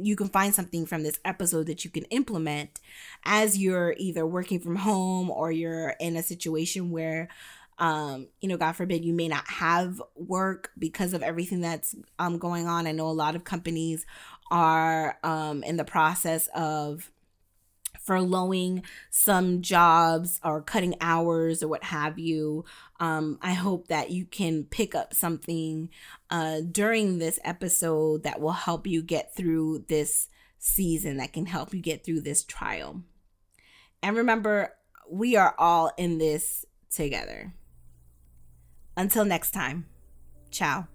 you 0.00 0.16
can 0.16 0.28
find 0.28 0.54
something 0.54 0.86
from 0.86 1.02
this 1.02 1.18
episode 1.24 1.66
that 1.66 1.84
you 1.84 1.90
can 1.90 2.04
implement 2.04 2.80
as 3.24 3.58
you're 3.58 3.94
either 3.98 4.24
working 4.24 4.60
from 4.60 4.76
home 4.76 5.28
or 5.30 5.50
you're 5.50 5.94
in 6.00 6.16
a 6.16 6.22
situation 6.22 6.90
where 6.90 7.28
um 7.78 8.26
you 8.40 8.48
know 8.48 8.56
god 8.56 8.72
forbid 8.72 9.04
you 9.04 9.12
may 9.12 9.28
not 9.28 9.48
have 9.48 10.02
work 10.16 10.70
because 10.78 11.14
of 11.14 11.22
everything 11.22 11.60
that's 11.60 11.94
um 12.18 12.38
going 12.38 12.66
on 12.66 12.86
i 12.86 12.92
know 12.92 13.08
a 13.08 13.10
lot 13.10 13.36
of 13.36 13.44
companies 13.44 14.04
are 14.50 15.18
um 15.22 15.62
in 15.62 15.76
the 15.76 15.84
process 15.84 16.48
of 16.54 17.10
furloughing 18.08 18.82
some 19.10 19.60
jobs 19.60 20.40
or 20.42 20.62
cutting 20.62 20.94
hours 21.00 21.62
or 21.62 21.68
what 21.68 21.84
have 21.84 22.18
you. 22.18 22.64
Um, 23.00 23.38
I 23.42 23.52
hope 23.52 23.88
that 23.88 24.10
you 24.10 24.24
can 24.24 24.64
pick 24.64 24.94
up 24.94 25.12
something 25.12 25.90
uh, 26.30 26.60
during 26.70 27.18
this 27.18 27.38
episode 27.44 28.22
that 28.22 28.40
will 28.40 28.52
help 28.52 28.86
you 28.86 29.02
get 29.02 29.34
through 29.34 29.84
this 29.88 30.28
season, 30.58 31.18
that 31.18 31.32
can 31.32 31.46
help 31.46 31.74
you 31.74 31.80
get 31.80 32.04
through 32.04 32.22
this 32.22 32.42
trial. 32.44 33.02
And 34.02 34.16
remember, 34.16 34.74
we 35.10 35.36
are 35.36 35.54
all 35.58 35.92
in 35.96 36.18
this 36.18 36.64
together. 36.90 37.52
Until 38.98 39.24
next 39.24 39.52
time, 39.52 39.86
ciao. 40.50 40.88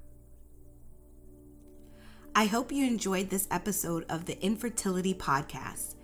I 2.35 2.45
hope 2.45 2.71
you 2.73 2.85
enjoyed 2.85 3.29
this 3.29 3.47
episode 3.49 4.05
of 4.09 4.25
the 4.25 4.37
Infertility 4.43 5.13
Podcast. 5.13 5.95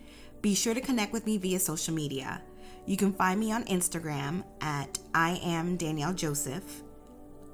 Be 0.42 0.56
sure 0.56 0.74
to 0.74 0.80
connect 0.80 1.12
with 1.12 1.26
me 1.26 1.38
via 1.38 1.60
social 1.60 1.94
media. 1.94 2.42
You 2.86 2.96
can 2.96 3.12
find 3.12 3.38
me 3.38 3.52
on 3.52 3.66
Instagram 3.66 4.46
at 4.62 4.98
I 5.14 5.42
am 5.44 5.76
Danielle 5.76 6.14
Joseph, 6.14 6.84